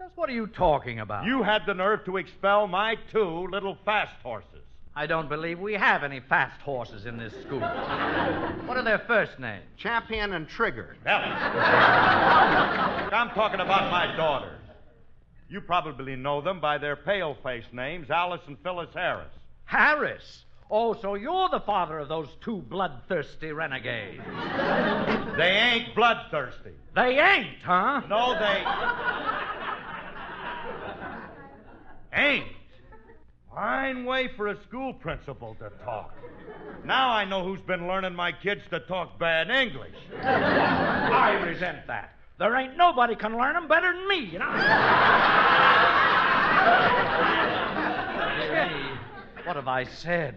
Just 0.00 0.16
what 0.16 0.28
are 0.28 0.32
you 0.32 0.48
talking 0.48 0.98
about? 0.98 1.24
You 1.24 1.44
had 1.44 1.66
the 1.66 1.74
nerve 1.74 2.04
to 2.06 2.16
expel 2.16 2.66
my 2.66 2.96
two 3.12 3.46
little 3.46 3.78
fast 3.84 4.20
horses. 4.24 4.64
I 4.96 5.06
don't 5.06 5.28
believe 5.28 5.60
we 5.60 5.74
have 5.74 6.02
any 6.02 6.18
fast 6.18 6.60
horses 6.62 7.06
in 7.06 7.16
this 7.16 7.32
school. 7.42 7.60
what 8.66 8.76
are 8.76 8.82
their 8.82 9.04
first 9.06 9.38
names? 9.38 9.64
Champion 9.76 10.32
and 10.32 10.48
Trigger. 10.48 10.96
Ellie. 11.06 11.22
I'm 13.12 13.30
talking 13.30 13.60
about 13.60 13.92
my 13.92 14.16
daughters. 14.16 14.58
You 15.48 15.60
probably 15.60 16.16
know 16.16 16.40
them 16.40 16.58
by 16.58 16.78
their 16.78 16.96
pale 16.96 17.36
faced 17.40 17.72
names, 17.72 18.10
Alice 18.10 18.42
and 18.48 18.58
Phyllis 18.64 18.92
Harris. 18.92 19.30
Harris. 19.64 20.43
Oh, 20.70 20.94
so 20.94 21.14
you're 21.14 21.48
the 21.50 21.60
father 21.60 21.98
of 21.98 22.08
those 22.08 22.28
two 22.40 22.58
bloodthirsty 22.62 23.52
renegades. 23.52 24.22
They 25.34 25.50
ain't 25.50 25.96
bloodthirsty. 25.96 26.70
They 26.94 27.18
ain't, 27.18 27.60
huh? 27.64 28.02
No, 28.08 28.38
they 28.38 28.64
ain't. 32.16 32.46
Fine 33.52 34.04
way 34.04 34.30
for 34.36 34.46
a 34.46 34.62
school 34.62 34.92
principal 34.94 35.56
to 35.56 35.70
talk. 35.84 36.14
Now 36.84 37.10
I 37.10 37.24
know 37.24 37.42
who's 37.42 37.60
been 37.62 37.88
learning 37.88 38.14
my 38.14 38.30
kids 38.30 38.62
to 38.70 38.78
talk 38.78 39.18
bad 39.18 39.50
English. 39.50 39.96
I 40.22 41.32
resent 41.44 41.84
that. 41.88 42.14
There 42.38 42.54
ain't 42.54 42.76
nobody 42.76 43.16
can 43.16 43.36
learn 43.36 43.56
'em 43.56 43.66
better 43.66 43.92
than 43.92 44.06
me, 44.06 44.20
you 44.20 44.38
know. 44.38 44.52
Dear 48.38 48.94
what 49.44 49.56
have 49.56 49.68
I 49.68 49.84
said? 49.84 50.36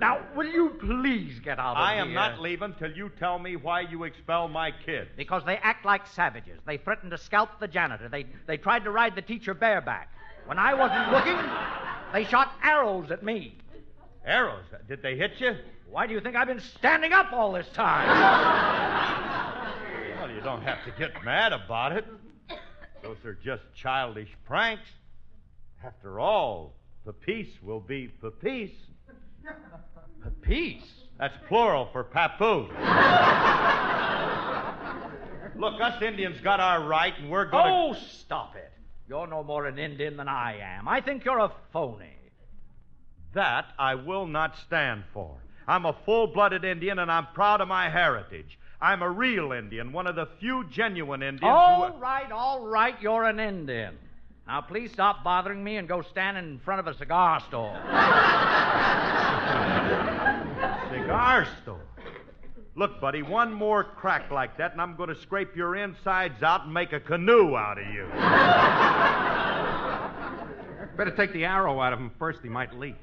Now, 0.00 0.20
will 0.36 0.46
you 0.46 0.70
please 0.80 1.40
get 1.40 1.58
out 1.58 1.76
of 1.76 1.78
here? 1.78 1.86
I 1.86 1.94
am 1.94 2.14
not 2.14 2.40
leaving 2.40 2.74
till 2.78 2.92
you 2.92 3.10
tell 3.18 3.38
me 3.38 3.56
why 3.56 3.80
you 3.80 4.04
expel 4.04 4.46
my 4.48 4.70
kids. 4.70 5.10
Because 5.16 5.44
they 5.44 5.56
act 5.56 5.84
like 5.84 6.06
savages. 6.06 6.60
They 6.66 6.76
threatened 6.76 7.10
to 7.10 7.18
scalp 7.18 7.58
the 7.58 7.66
janitor. 7.66 8.08
They, 8.08 8.26
they 8.46 8.56
tried 8.56 8.84
to 8.84 8.90
ride 8.90 9.16
the 9.16 9.22
teacher 9.22 9.54
bareback. 9.54 10.12
When 10.46 10.58
I 10.58 10.72
wasn't 10.74 11.10
looking, 11.10 11.36
they 12.12 12.24
shot 12.30 12.52
arrows 12.62 13.10
at 13.10 13.22
me. 13.24 13.58
Arrows? 14.24 14.64
Did 14.88 15.02
they 15.02 15.16
hit 15.16 15.32
you? 15.40 15.56
Why 15.90 16.06
do 16.06 16.14
you 16.14 16.20
think 16.20 16.36
I've 16.36 16.46
been 16.46 16.60
standing 16.60 17.12
up 17.12 17.32
all 17.32 17.52
this 17.52 17.68
time? 17.74 18.08
Well, 20.20 20.30
you 20.30 20.40
don't 20.40 20.62
have 20.62 20.84
to 20.84 20.92
get 20.98 21.24
mad 21.24 21.52
about 21.52 21.92
it. 21.92 22.04
Those 23.02 23.16
are 23.24 23.34
just 23.34 23.62
childish 23.74 24.28
pranks. 24.44 24.88
After 25.84 26.20
all, 26.20 26.74
the 27.06 27.12
peace 27.12 27.50
will 27.62 27.80
be 27.80 28.12
the 28.20 28.30
peace. 28.30 28.74
Peace. 30.42 30.82
That's 31.18 31.34
plural 31.48 31.88
for 31.92 32.04
papoose. 32.04 32.70
Look, 35.56 35.80
us 35.80 36.00
Indians 36.00 36.40
got 36.40 36.60
our 36.60 36.86
right, 36.86 37.12
and 37.18 37.30
we're 37.30 37.46
going 37.46 37.64
to. 37.64 37.70
Oh, 37.70 37.94
stop 38.20 38.54
it. 38.56 38.70
You're 39.08 39.26
no 39.26 39.42
more 39.42 39.66
an 39.66 39.78
Indian 39.78 40.16
than 40.16 40.28
I 40.28 40.58
am. 40.60 40.86
I 40.86 41.00
think 41.00 41.24
you're 41.24 41.38
a 41.38 41.50
phony. 41.72 42.14
That 43.34 43.66
I 43.78 43.96
will 43.96 44.26
not 44.26 44.56
stand 44.58 45.04
for. 45.12 45.36
I'm 45.66 45.84
a 45.84 45.96
full 46.04 46.28
blooded 46.28 46.64
Indian, 46.64 46.98
and 47.00 47.10
I'm 47.10 47.26
proud 47.34 47.60
of 47.60 47.68
my 47.68 47.90
heritage. 47.90 48.58
I'm 48.80 49.02
a 49.02 49.10
real 49.10 49.52
Indian, 49.52 49.92
one 49.92 50.06
of 50.06 50.14
the 50.14 50.28
few 50.38 50.64
genuine 50.70 51.22
Indians 51.22 51.50
All 51.52 51.90
who. 51.90 51.98
right, 51.98 52.30
all 52.30 52.64
right, 52.66 52.94
you're 53.00 53.24
an 53.24 53.40
Indian. 53.40 53.98
Now, 54.46 54.60
please 54.62 54.92
stop 54.92 55.24
bothering 55.24 55.62
me 55.62 55.76
and 55.76 55.88
go 55.88 56.00
stand 56.02 56.38
in 56.38 56.60
front 56.60 56.80
of 56.80 56.86
a 56.86 56.96
cigar 56.96 57.40
store. 57.40 57.74
Cigar 60.90 61.46
store. 61.62 61.84
Look, 62.74 63.00
buddy, 63.00 63.22
one 63.22 63.52
more 63.52 63.82
crack 63.82 64.30
like 64.30 64.56
that, 64.58 64.72
and 64.72 64.80
I'm 64.80 64.94
going 64.94 65.08
to 65.08 65.16
scrape 65.16 65.56
your 65.56 65.74
insides 65.74 66.42
out 66.42 66.64
and 66.64 66.72
make 66.72 66.92
a 66.92 67.00
canoe 67.00 67.56
out 67.56 67.78
of 67.78 67.86
you. 67.92 68.06
Better 70.96 71.10
take 71.10 71.32
the 71.32 71.44
arrow 71.44 71.80
out 71.80 71.92
of 71.92 71.98
him 71.98 72.10
first. 72.18 72.40
He 72.42 72.48
might 72.48 72.72
leak. 72.78 72.96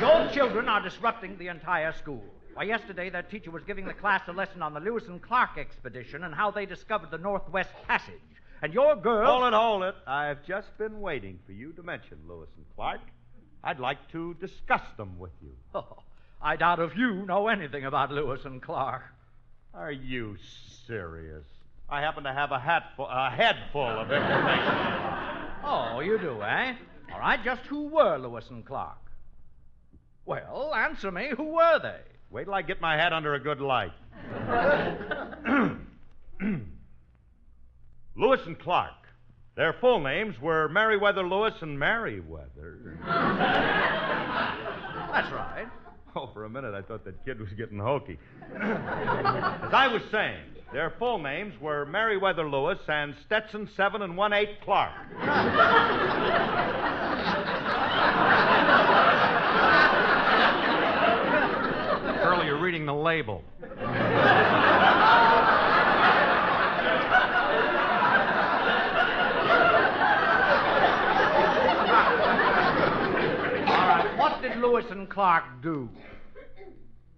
Your 0.00 0.28
children 0.32 0.68
are 0.68 0.82
disrupting 0.82 1.36
the 1.38 1.48
entire 1.48 1.92
school. 1.92 2.22
Why, 2.54 2.64
yesterday 2.64 3.10
that 3.10 3.30
teacher 3.30 3.50
was 3.50 3.64
giving 3.64 3.84
the 3.86 3.94
class 3.94 4.22
a 4.28 4.32
lesson 4.32 4.62
on 4.62 4.72
the 4.72 4.80
Lewis 4.80 5.08
and 5.08 5.20
Clark 5.20 5.58
expedition 5.58 6.24
and 6.24 6.34
how 6.34 6.50
they 6.50 6.64
discovered 6.64 7.10
the 7.10 7.18
Northwest 7.18 7.70
Passage. 7.86 8.14
And 8.62 8.72
your 8.72 8.96
girl. 8.96 9.26
Hold 9.26 9.52
it, 9.52 9.56
hold 9.56 9.82
it. 9.82 9.94
I've 10.06 10.44
just 10.46 10.76
been 10.78 11.00
waiting 11.00 11.38
for 11.46 11.52
you 11.52 11.72
to 11.72 11.82
mention 11.82 12.18
Lewis 12.26 12.48
and 12.56 12.64
Clark. 12.74 13.00
I'd 13.62 13.80
like 13.80 14.10
to 14.12 14.34
discuss 14.34 14.82
them 14.96 15.18
with 15.18 15.32
you. 15.42 15.52
Oh, 15.74 15.98
I 16.40 16.56
doubt 16.56 16.80
if 16.80 16.96
you 16.96 17.26
know 17.26 17.48
anything 17.48 17.84
about 17.84 18.10
Lewis 18.12 18.40
and 18.44 18.62
Clark. 18.62 19.02
Are 19.74 19.90
you 19.92 20.36
serious? 20.86 21.44
I 21.88 22.00
happen 22.00 22.24
to 22.24 22.32
have 22.32 22.50
a 22.50 22.58
hat 22.58 22.92
full, 22.96 23.06
a 23.08 23.30
head 23.30 23.56
full 23.72 23.82
of 23.86 24.10
information. 24.10 24.74
Oh, 25.68 25.98
you 25.98 26.16
do, 26.18 26.40
eh? 26.42 26.74
All 27.12 27.18
right, 27.18 27.42
just 27.42 27.62
who 27.62 27.88
were 27.88 28.18
Lewis 28.18 28.44
and 28.50 28.64
Clark? 28.64 28.98
Well, 30.24 30.72
answer 30.72 31.10
me. 31.10 31.30
Who 31.36 31.42
were 31.54 31.80
they? 31.82 31.98
Wait 32.30 32.44
till 32.44 32.54
I 32.54 32.62
get 32.62 32.80
my 32.80 32.96
head 32.96 33.12
under 33.12 33.34
a 33.34 33.40
good 33.40 33.60
light. 33.60 33.90
Lewis 38.16 38.40
and 38.46 38.58
Clark. 38.58 38.92
Their 39.56 39.74
full 39.74 40.00
names 40.00 40.40
were 40.40 40.68
Meriwether 40.68 41.26
Lewis 41.26 41.54
and 41.60 41.78
Merriweather. 41.78 42.98
That's 45.12 45.32
right. 45.32 45.66
Oh, 46.14 46.30
for 46.32 46.44
a 46.44 46.48
minute 46.48 46.74
I 46.74 46.80
thought 46.82 47.04
that 47.04 47.24
kid 47.24 47.40
was 47.40 47.50
getting 47.56 47.78
hokey. 47.78 48.18
As 48.54 49.72
I 49.72 49.88
was 49.92 50.02
saying, 50.10 50.44
their 50.72 50.94
full 50.98 51.18
names 51.18 51.54
were 51.60 51.84
Meriwether 51.86 52.48
Lewis 52.48 52.78
and 52.88 53.14
Stetson 53.24 53.68
7 53.76 54.02
and 54.02 54.16
1 54.16 54.32
8 54.32 54.48
Clark. 54.64 54.92
Earlier, 62.24 62.46
you're 62.46 62.60
reading 62.60 62.86
the 62.86 62.94
label. 62.94 63.44
All 73.68 73.86
right, 73.88 74.16
Lewis 74.66 74.86
and 74.90 75.08
Clark 75.08 75.44
do? 75.62 75.88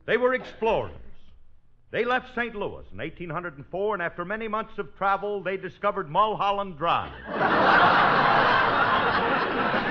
They 0.04 0.18
were 0.18 0.34
explorers. 0.34 0.92
They 1.90 2.04
left 2.04 2.34
St. 2.34 2.54
Louis 2.54 2.84
in 2.92 2.98
1804, 2.98 3.94
and 3.94 4.02
after 4.02 4.22
many 4.26 4.48
months 4.48 4.78
of 4.78 4.94
travel, 4.98 5.42
they 5.42 5.56
discovered 5.56 6.10
Mulholland 6.10 6.76
Drive. 6.76 7.10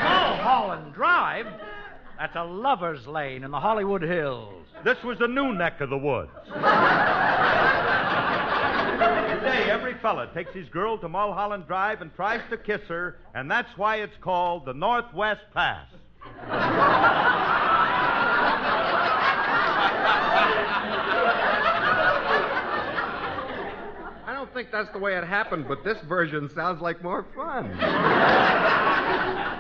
Mulholland 0.04 0.94
Drive? 0.94 1.48
That's 2.20 2.36
a 2.36 2.44
lover's 2.44 3.08
lane 3.08 3.44
in 3.44 3.50
the 3.50 3.60
Hollywood 3.60 4.04
Hills. 4.04 4.68
This 4.84 5.02
was 5.04 5.18
the 5.18 5.28
new 5.28 5.52
neck 5.54 5.82
of 5.82 5.90
the 5.90 5.98
woods. 5.98 6.30
Today, 6.46 6.62
every 9.72 9.96
fella 9.96 10.30
takes 10.32 10.54
his 10.54 10.70
girl 10.70 11.00
to 11.00 11.10
Mulholland 11.10 11.66
Drive 11.66 12.04
and 12.04 12.14
tries 12.16 12.42
to 12.52 12.58
kiss 12.58 12.82
her, 12.88 13.18
and 13.34 13.50
that's 13.50 13.76
why 13.78 13.96
it's 13.98 14.18
called 14.22 14.66
the 14.66 14.74
Northwest 14.76 15.42
Pass. 15.56 15.88
Think 24.58 24.72
that's 24.72 24.92
the 24.92 24.98
way 24.98 25.16
it 25.16 25.24
happened, 25.24 25.68
but 25.68 25.84
this 25.84 26.00
version 26.10 26.50
sounds 26.56 26.82
like 26.82 27.04
more 27.04 27.26
fun. 27.36 27.78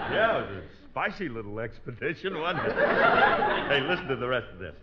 Yeah, 0.08 0.38
it 0.40 0.50
was 0.50 0.64
a 0.64 0.86
spicy 0.90 1.28
little 1.28 1.60
expedition, 1.60 2.40
wasn't 2.40 2.66
it? 2.66 2.74
hey, 2.76 3.82
listen 3.82 4.08
to 4.08 4.16
the 4.16 4.28
rest 4.28 4.48
of 4.54 4.58
this. 4.58 4.74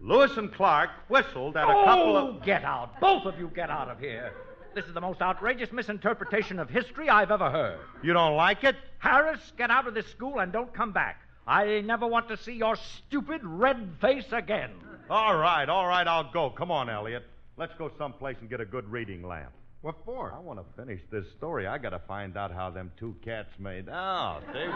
Lewis 0.00 0.36
and 0.36 0.54
Clark 0.54 0.88
whistled 1.08 1.56
at 1.56 1.64
a 1.64 1.72
oh, 1.72 1.84
couple 1.84 2.16
Oh, 2.16 2.28
of. 2.36 2.44
get 2.44 2.64
out. 2.64 3.00
Both 3.00 3.24
of 3.26 3.38
you 3.40 3.50
get 3.54 3.68
out 3.68 3.88
of 3.88 3.98
here. 3.98 4.32
This 4.76 4.84
is 4.84 4.94
the 4.94 5.00
most 5.00 5.20
outrageous 5.20 5.72
misinterpretation 5.72 6.60
of 6.60 6.70
history 6.70 7.08
I've 7.10 7.32
ever 7.32 7.50
heard. 7.50 7.80
You 8.04 8.12
don't 8.12 8.36
like 8.36 8.62
it? 8.62 8.76
Harris, 9.00 9.40
get 9.58 9.70
out 9.72 9.88
of 9.88 9.94
this 9.94 10.06
school 10.06 10.38
and 10.38 10.52
don't 10.52 10.72
come 10.72 10.92
back. 10.92 11.20
I 11.44 11.80
never 11.80 12.06
want 12.06 12.28
to 12.28 12.36
see 12.36 12.52
your 12.52 12.76
stupid 12.76 13.40
red 13.42 13.96
face 14.00 14.30
again. 14.30 14.70
All 15.10 15.36
right, 15.36 15.68
all 15.68 15.88
right, 15.88 16.06
I'll 16.06 16.30
go. 16.32 16.50
Come 16.50 16.70
on, 16.70 16.88
Elliot. 16.88 17.24
Let's 17.58 17.74
go 17.76 17.90
someplace 17.98 18.36
and 18.40 18.48
get 18.48 18.60
a 18.60 18.64
good 18.64 18.88
reading 18.88 19.26
lamp. 19.26 19.50
What 19.80 19.96
for? 20.04 20.32
I 20.32 20.38
want 20.38 20.60
to 20.60 20.64
finish 20.80 21.00
this 21.10 21.24
story. 21.36 21.66
I 21.66 21.76
got 21.76 21.90
to 21.90 21.98
find 22.06 22.36
out 22.36 22.52
how 22.52 22.70
them 22.70 22.92
two 22.96 23.16
cats 23.24 23.50
made 23.58 23.88
out. 23.88 24.44
Oh, 24.46 24.52
they 24.52 24.68
were. 24.68 24.74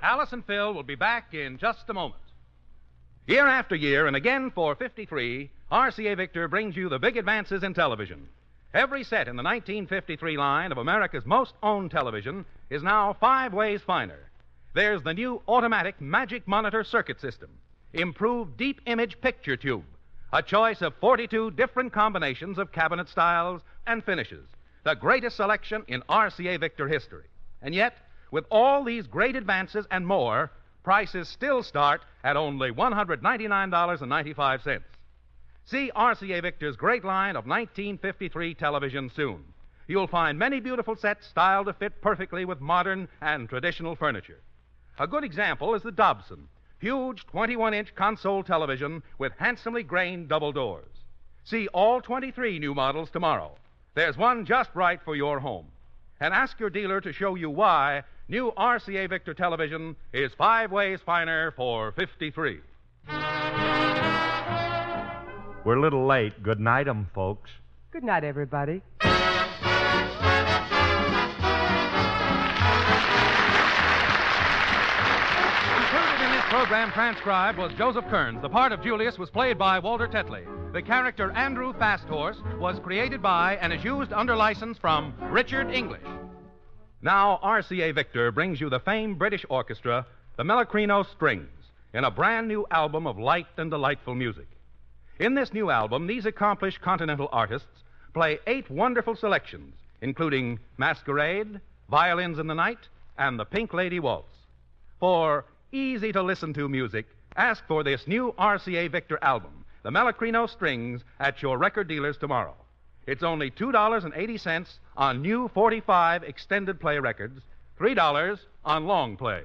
Alice 0.00 0.32
and 0.32 0.46
Phil 0.46 0.74
will 0.74 0.84
be 0.84 0.94
back 0.94 1.34
in 1.34 1.58
just 1.58 1.88
a 1.88 1.92
moment. 1.92 2.22
Year 3.26 3.48
after 3.48 3.74
year, 3.74 4.06
and 4.06 4.14
again 4.14 4.52
for 4.54 4.76
53, 4.76 5.50
RCA 5.72 6.16
Victor 6.16 6.46
brings 6.46 6.76
you 6.76 6.88
the 6.88 7.00
big 7.00 7.16
advances 7.16 7.64
in 7.64 7.74
television. 7.74 8.28
Every 8.74 9.04
set 9.04 9.28
in 9.28 9.36
the 9.36 9.42
1953 9.42 10.36
line 10.36 10.72
of 10.72 10.78
America's 10.78 11.24
most 11.24 11.54
owned 11.62 11.90
television 11.90 12.44
is 12.68 12.82
now 12.82 13.14
five 13.14 13.54
ways 13.54 13.80
finer. 13.80 14.30
There's 14.74 15.02
the 15.02 15.14
new 15.14 15.40
automatic 15.48 16.00
Magic 16.00 16.46
Monitor 16.46 16.84
circuit 16.84 17.20
system, 17.20 17.50
improved 17.92 18.56
deep 18.56 18.80
image 18.86 19.20
picture 19.20 19.56
tube, 19.56 19.84
a 20.32 20.42
choice 20.42 20.82
of 20.82 20.94
42 20.96 21.52
different 21.52 21.92
combinations 21.92 22.58
of 22.58 22.72
cabinet 22.72 23.08
styles 23.08 23.62
and 23.86 24.04
finishes, 24.04 24.46
the 24.84 24.94
greatest 24.94 25.36
selection 25.36 25.84
in 25.88 26.02
RCA 26.08 26.60
Victor 26.60 26.88
history. 26.88 27.24
And 27.62 27.74
yet, 27.74 27.96
with 28.30 28.44
all 28.50 28.84
these 28.84 29.06
great 29.06 29.36
advances 29.36 29.86
and 29.90 30.06
more, 30.06 30.50
prices 30.82 31.28
still 31.28 31.62
start 31.62 32.02
at 32.22 32.36
only 32.36 32.70
$199.95. 32.72 34.82
See 35.66 35.90
RCA 35.96 36.42
Victor's 36.42 36.76
great 36.76 37.04
line 37.04 37.34
of 37.34 37.44
1953 37.44 38.54
television 38.54 39.10
soon. 39.10 39.42
You'll 39.88 40.06
find 40.06 40.38
many 40.38 40.60
beautiful 40.60 40.94
sets 40.94 41.26
styled 41.26 41.66
to 41.66 41.72
fit 41.72 42.00
perfectly 42.00 42.44
with 42.44 42.60
modern 42.60 43.08
and 43.20 43.48
traditional 43.48 43.96
furniture. 43.96 44.40
A 45.00 45.08
good 45.08 45.24
example 45.24 45.74
is 45.74 45.82
the 45.82 45.90
Dobson, 45.90 46.46
huge 46.78 47.26
21 47.26 47.74
inch 47.74 47.92
console 47.96 48.44
television 48.44 49.02
with 49.18 49.32
handsomely 49.38 49.82
grained 49.82 50.28
double 50.28 50.52
doors. 50.52 50.86
See 51.42 51.66
all 51.68 52.00
23 52.00 52.60
new 52.60 52.72
models 52.72 53.10
tomorrow. 53.10 53.56
There's 53.94 54.16
one 54.16 54.46
just 54.46 54.70
right 54.74 55.00
for 55.04 55.16
your 55.16 55.40
home. 55.40 55.66
And 56.20 56.32
ask 56.32 56.60
your 56.60 56.70
dealer 56.70 57.00
to 57.00 57.12
show 57.12 57.34
you 57.34 57.50
why 57.50 58.04
new 58.28 58.52
RCA 58.56 59.10
Victor 59.10 59.34
television 59.34 59.96
is 60.12 60.32
five 60.38 60.70
ways 60.70 61.00
finer 61.04 61.50
for 61.56 61.90
53. 61.92 62.60
We're 65.66 65.78
a 65.78 65.80
little 65.80 66.06
late. 66.06 66.44
Good 66.44 66.60
night, 66.60 66.86
'em, 66.86 67.08
folks. 67.12 67.50
Good 67.90 68.04
night, 68.04 68.22
everybody. 68.22 68.82
Included 69.00 69.18
in 76.24 76.30
this 76.30 76.44
program 76.50 76.92
transcribed 76.92 77.58
was 77.58 77.72
Joseph 77.74 78.06
Kearns. 78.08 78.40
The 78.42 78.48
part 78.48 78.70
of 78.70 78.80
Julius 78.80 79.18
was 79.18 79.28
played 79.28 79.58
by 79.58 79.80
Walter 79.80 80.06
Tetley. 80.06 80.44
The 80.72 80.82
character 80.82 81.32
Andrew 81.32 81.72
Fasthorse 81.72 82.40
was 82.60 82.78
created 82.78 83.20
by 83.20 83.56
and 83.56 83.72
is 83.72 83.82
used 83.82 84.12
under 84.12 84.36
license 84.36 84.78
from 84.78 85.14
Richard 85.32 85.72
English. 85.72 86.06
Now, 87.02 87.40
RCA 87.42 87.90
Victor 87.90 88.30
brings 88.30 88.60
you 88.60 88.70
the 88.70 88.78
famed 88.78 89.18
British 89.18 89.44
orchestra, 89.48 90.06
the 90.36 90.44
Melachrino 90.44 91.04
Strings, 91.06 91.72
in 91.92 92.04
a 92.04 92.10
brand 92.12 92.46
new 92.46 92.64
album 92.70 93.08
of 93.08 93.18
light 93.18 93.48
and 93.56 93.68
delightful 93.68 94.14
music. 94.14 94.46
In 95.18 95.34
this 95.34 95.54
new 95.54 95.70
album, 95.70 96.06
these 96.06 96.26
accomplished 96.26 96.82
continental 96.82 97.30
artists 97.32 97.84
play 98.12 98.38
eight 98.46 98.70
wonderful 98.70 99.16
selections, 99.16 99.74
including 100.02 100.58
Masquerade, 100.76 101.60
Violins 101.88 102.38
in 102.38 102.46
the 102.46 102.54
Night, 102.54 102.88
and 103.16 103.40
the 103.40 103.46
Pink 103.46 103.72
Lady 103.72 103.98
Waltz. 103.98 104.34
For 105.00 105.46
easy 105.72 106.12
to 106.12 106.22
listen 106.22 106.52
to 106.54 106.68
music, 106.68 107.06
ask 107.34 107.66
for 107.66 107.82
this 107.82 108.06
new 108.06 108.34
RCA 108.38 108.90
Victor 108.90 109.18
album, 109.22 109.64
the 109.84 109.90
Melachrino 109.90 110.48
Strings, 110.50 111.02
at 111.18 111.40
your 111.40 111.56
record 111.56 111.88
dealers 111.88 112.18
tomorrow. 112.18 112.54
It's 113.06 113.22
only 113.22 113.50
$2.80 113.50 114.66
on 114.98 115.22
new 115.22 115.48
45 115.48 116.24
extended 116.24 116.78
play 116.78 116.98
records, 116.98 117.40
$3 117.80 118.38
on 118.66 118.86
long 118.86 119.16
play. 119.16 119.44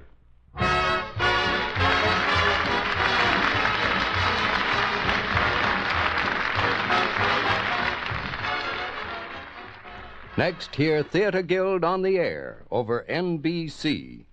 Next, 10.42 10.76
hear 10.76 11.04
Theater 11.04 11.44
Guild 11.44 11.84
on 11.84 12.02
the 12.02 12.18
Air 12.18 12.64
over 12.72 13.06
NBC. 13.08 14.26